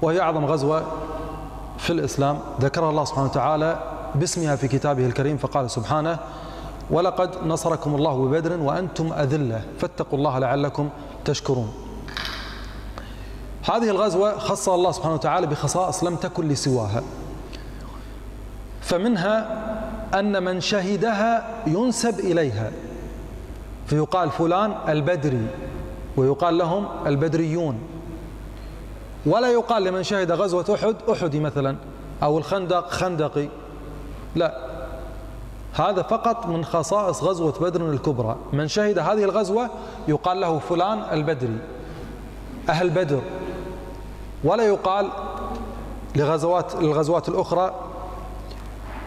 وهي 0.03 0.21
أعظم 0.21 0.45
غزوة 0.45 0.83
في 1.79 1.90
الإسلام. 1.90 2.38
ذكرها 2.61 2.90
الله 2.90 3.05
سبحانه 3.05 3.27
وتعالى 3.27 3.83
باسمها 4.14 4.57
في 4.57 4.69
كتابه 4.69 5.07
الكريم 5.07 5.37
فقال 5.37 5.71
سبحانه 5.71 6.19
ولقد 6.90 7.47
نصركم 7.47 7.95
الله 7.95 8.25
ببدر 8.25 8.61
وأنتم 8.61 9.12
أذلة 9.12 9.62
فاتقوا 9.79 10.19
الله 10.19 10.38
لعلكم 10.38 10.88
تشكرون. 11.25 11.73
هذه 13.73 13.90
الغزوة 13.90 14.38
خصها 14.38 14.75
الله 14.75 14.93
سبحانه 14.93 15.14
وتعالى 15.14 15.47
بخصائص 15.47 16.05
لم 16.05 16.16
تكن 16.16 16.49
لسواها. 16.49 17.03
فمنها 18.90 19.61
أن 20.14 20.42
من 20.42 20.61
شهدها 20.61 21.46
ينسب 21.66 22.18
إليها. 22.20 22.70
فيقال 23.87 24.31
فلان 24.31 24.74
البدري 24.88 25.46
ويقال 26.16 26.59
لهم 26.59 26.87
البدريون. 27.07 27.79
ولا 29.26 29.48
يقال 29.48 29.85
لمن 29.85 30.03
شهد 30.03 30.33
غزوة 30.33 30.64
أحد 30.74 30.96
أحدي 31.12 31.40
مثلا 31.40 31.76
أو 32.22 32.38
الخندق 32.38 32.90
خندقي. 32.90 33.48
لا. 34.35 34.70
هذا 35.72 36.03
فقط 36.03 36.46
من 36.46 36.64
خصائص 36.64 37.22
غزوة 37.22 37.55
بدر 37.61 37.90
الكبرى. 37.90 38.37
من 38.53 38.68
شهد 38.68 38.98
هذه 38.98 39.24
الغزوة 39.24 39.70
يقال 40.09 40.40
له 40.40 40.59
فلان 40.59 40.98
البدري 41.12 41.59
أهل 42.68 42.90
بدر. 42.90 43.20
ولا 44.44 44.62
يقال 44.64 45.09
لغزوات 46.16 46.74
الغزوات 46.74 47.29
الأخرى 47.29 47.89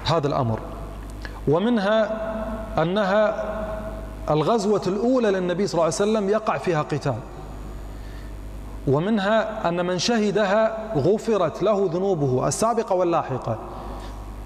هذا 0.06 0.28
الأمر. 0.28 0.60
ومنها 1.48 2.12
أنها 2.82 3.46
الغزوة 4.30 4.82
الأولى 4.88 5.32
للنبي 5.32 5.68
صلى 5.68 5.74
الله 5.74 5.84
عليه 5.84 5.96
وسلم 5.96 6.30
يقع 6.30 6.58
فيها 6.58 6.82
قتال. 6.82 7.16
ومنها 8.88 9.70
أن 9.70 9.86
من 9.86 10.00
شهدها 10.00 10.78
غفرت 10.96 11.64
له 11.64 11.90
ذنوبه 11.94 12.48
السابقة 12.48 12.96
واللاحقة. 12.96 13.58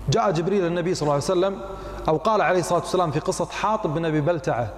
جاء 0.09 0.31
جبريل 0.31 0.65
النبي 0.65 0.95
صلى 0.95 1.01
الله 1.01 1.13
عليه 1.13 1.23
وسلم 1.23 1.59
أو 2.07 2.17
قال 2.17 2.41
عليه 2.41 2.59
الصلاة 2.59 2.79
والسلام 2.79 3.11
في 3.11 3.19
قصة 3.19 3.45
حاطب 3.45 3.93
بن 3.93 4.05
أبي 4.05 4.21
بلتعة. 4.21 4.69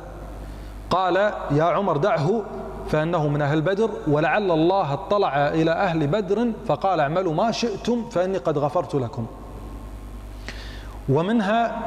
قال 0.89 1.15
يا 1.51 1.63
عمر 1.63 1.97
دعه 1.97 2.41
فإنه 2.89 3.27
من 3.27 3.41
أهل 3.41 3.61
بدر 3.61 3.89
ولعل 4.07 4.51
الله 4.51 4.93
اطلع 4.93 5.47
إلى 5.47 5.71
أهل 5.71 6.07
بدر 6.07 6.51
فقال 6.67 6.99
اعملوا 6.99 7.33
ما 7.33 7.51
شئتم 7.51 8.09
فإني 8.09 8.37
قد 8.37 8.57
غفرت 8.57 8.95
لكم. 8.95 9.25
ومنها 11.09 11.77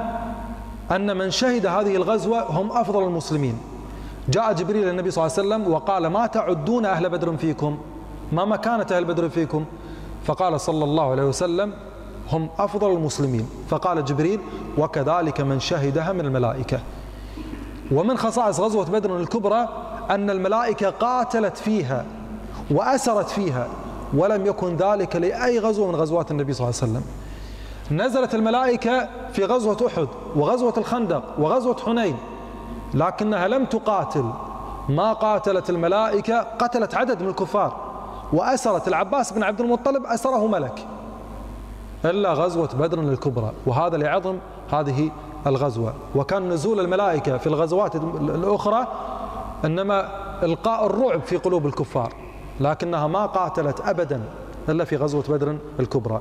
أن 0.91 1.17
من 1.17 1.31
شهد 1.31 1.67
هذه 1.67 1.97
الغزوة 1.97 2.43
هم 2.43 2.73
أفضل 2.73 3.03
المسلمين. 3.03 3.59
جاء 4.29 4.53
جبريل 4.53 4.89
النبي 4.89 5.11
صلى 5.11 5.27
الله 5.27 5.39
عليه 5.39 5.49
وسلم 5.49 5.73
وقال 5.73 6.07
ما 6.07 6.27
تعدون 6.27 6.87
أهل 6.87 7.09
بدر 7.09 7.37
فيكم؟ 7.37 7.79
ما 8.33 8.45
مكانة 8.45 8.87
أهل 8.93 9.05
بدر 9.05 9.29
فيكم؟ 9.29 9.65
فقال 10.25 10.61
صلى 10.61 10.85
الله 10.85 11.11
عليه 11.11 11.23
وسلم 11.23 11.73
هم 12.33 12.49
أفضل 12.59 12.91
المسلمين. 12.93 13.49
فقال 13.69 14.05
جبريل 14.05 14.41
وكذلك 14.79 15.41
من 15.41 15.61
شهدها 15.61 16.13
من 16.13 16.21
الملائكة. 16.21 16.81
ومن 17.93 18.19
خصائص 18.19 18.61
غزوة 18.61 18.85
بدر 18.85 19.17
الكبرى 19.17 19.69
أن 20.11 20.31
الملائكة 20.31 20.91
قاتلت 20.91 21.57
فيها 21.57 22.05
وأسرت 22.71 23.29
فيها 23.29 23.69
ولم 24.15 24.47
يكن 24.47 24.77
ذلك 24.77 25.17
لأي 25.17 25.59
غزوة 25.59 25.89
من 25.89 25.95
غزوات 25.97 26.31
النبي 26.31 26.53
صلى 26.53 26.69
الله 26.69 26.81
عليه 26.83 26.93
وسلم. 26.93 27.22
نزلت 27.93 28.35
الملائكة 28.35 29.09
في 29.33 29.45
غزوة 29.45 29.87
أحد 29.87 30.09
وغزوة 30.37 30.75
الخندق 30.77 31.23
وغزوة 31.39 31.77
حنين 31.87 32.17
لكنها 32.95 33.49
لم 33.49 33.65
تقاتل. 33.65 34.25
ما 34.89 35.13
قاتلت 35.13 35.71
الملائكة 35.71 36.41
قتلت 36.41 36.95
عدد 36.95 37.23
من 37.23 37.29
الكفار. 37.29 37.77
وأسرت 38.33 38.89
العباس 38.89 39.33
بن 39.33 39.43
عبد 39.43 39.61
المطلب 39.61 40.07
أسره 40.07 40.47
ملك. 40.47 40.87
إلا 42.05 42.33
غزوة 42.33 42.69
بدر 42.75 43.01
الكبرى 43.01 43.53
وهذا 43.67 43.97
لعظم 43.97 44.39
هذه 44.73 45.11
الغزوة. 45.47 45.95
وكان 46.15 46.49
نزول 46.49 46.81
الملائكة 46.81 47.39
في 47.39 47.47
الغزوات 47.47 47.97
الأخرى 47.97 48.87
إنما 49.65 50.09
إلقاء 50.43 50.87
الرعب 50.87 51.21
في 51.23 51.37
قلوب 51.37 51.67
الكفار 51.67 52.13
لكنها 52.61 53.07
ما 53.07 53.27
قاتلت 53.27 53.81
أبدا 53.81 54.21
إلا 54.69 54.85
في 54.85 54.97
غزوة 54.97 55.25
بدر 55.29 55.57
الكبرى. 55.81 56.21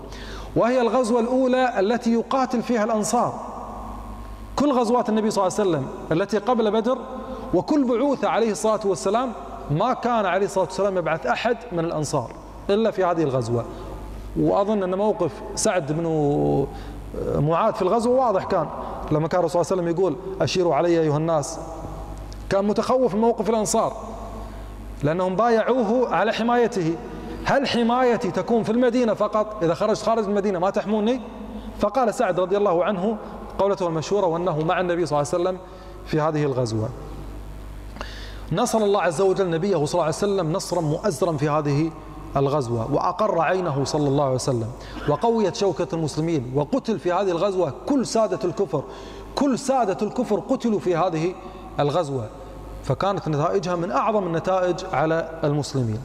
وهي 0.56 0.82
الغزوة 0.82 1.20
الأولى 1.20 1.80
التي 1.80 2.14
يقاتل 2.14 2.62
فيها 2.62 2.84
الأنصار. 2.84 3.34
كل 4.56 4.72
غزوات 4.72 5.10
النبي 5.10 5.32
صلى 5.32 5.48
الله 5.48 5.60
عليه 5.60 5.70
وسلم 5.70 5.88
التي 6.12 6.38
قبل 6.38 6.72
بدر 6.72 6.98
وكل 7.54 7.84
بعوثة 7.84 8.30
عليه 8.30 8.52
الصلاة 8.52 8.80
والسلام 8.86 9.32
ما 9.72 9.94
كان 9.94 10.26
عليه 10.26 10.46
الصلاة 10.46 10.66
والسلام 10.66 10.98
يبعث 10.98 11.26
أحد 11.26 11.58
من 11.72 11.80
الأنصار 11.80 12.32
إلا 12.70 12.92
في 12.92 13.04
هذه 13.04 13.24
الغزوة. 13.24 13.66
وأظن 14.40 14.84
أن 14.84 14.96
موقف 14.96 15.32
سعد 15.56 15.92
بن 15.92 16.08
معاذ 17.36 17.74
في 17.74 17.82
الغزوة 17.82 18.16
واضح 18.26 18.44
كان 18.44 18.68
لما 19.12 19.28
كان 19.28 19.40
الرسول 19.40 19.66
صلى 19.66 19.74
الله 19.80 19.84
عليه 19.84 19.94
وسلم 19.94 20.02
يقول 20.02 20.16
أشيروا 20.42 20.76
علي 20.76 21.02
أيها 21.02 21.18
الناس. 21.18 21.60
كان 22.50 22.66
متخوف 22.66 23.16
من 23.16 23.22
موقف 23.22 23.50
الأنصار 23.50 23.94
لأنهم 25.04 25.36
بايعوه 25.36 26.16
على 26.16 26.34
حمايته. 26.34 26.96
هل 27.46 27.68
حمايتي 27.68 28.32
تكون 28.32 28.64
في 28.64 28.72
المدينة 28.72 29.14
فقط؟ 29.14 29.64
إذا 29.64 29.74
خرجت 29.74 30.02
خارج 30.02 30.24
المدينة 30.24 30.60
ما 30.60 30.70
تحموني؟ 30.70 31.22
فقال 31.80 32.14
سعد 32.14 32.40
رضي 32.40 32.58
الله 32.58 32.84
عنه 32.84 33.18
قولته 33.60 33.88
المشهورة 33.88 34.26
وأنه 34.26 34.60
مع 34.60 34.80
النبي 34.80 35.06
صلى 35.06 35.20
الله 35.20 35.32
عليه 35.34 35.44
وسلم 35.44 35.58
في 36.06 36.22
هذه 36.22 36.44
الغزوة. 36.44 36.90
نصر 38.52 38.78
الله 38.78 39.02
عز 39.02 39.22
وجل 39.22 39.50
نبيه 39.50 39.86
صلى 39.86 39.94
الله 39.94 40.04
عليه 40.04 40.16
وسلم 40.16 40.54
نصرا 40.54 40.82
مؤزرا 40.82 41.38
في 41.38 41.50
هذه 41.50 41.92
الغزوة 42.38 42.94
وأقر 42.94 43.42
عينه 43.42 43.84
صلى 43.84 44.08
الله 44.08 44.24
عليه 44.24 44.36
وسلم 44.36 44.68
وقويت 45.10 45.56
شوكة 45.56 45.88
المسلمين 45.94 46.52
وقتل 46.56 47.00
في 47.00 47.12
هذه 47.12 47.32
الغزوة 47.32 47.74
كل 47.90 48.06
سادة 48.06 48.40
الكفر 48.44 48.84
كل 49.36 49.60
سادة 49.60 50.08
الكفر 50.08 50.40
قتلوا 50.40 50.80
في 50.80 50.96
هذه 50.96 51.34
الغزوة. 51.80 52.30
فكانت 52.84 53.28
نتائجها 53.28 53.76
من 53.76 53.92
أعظم 53.92 54.28
النتائج 54.28 54.76
على 54.94 55.40
المسلمين. 55.44 56.00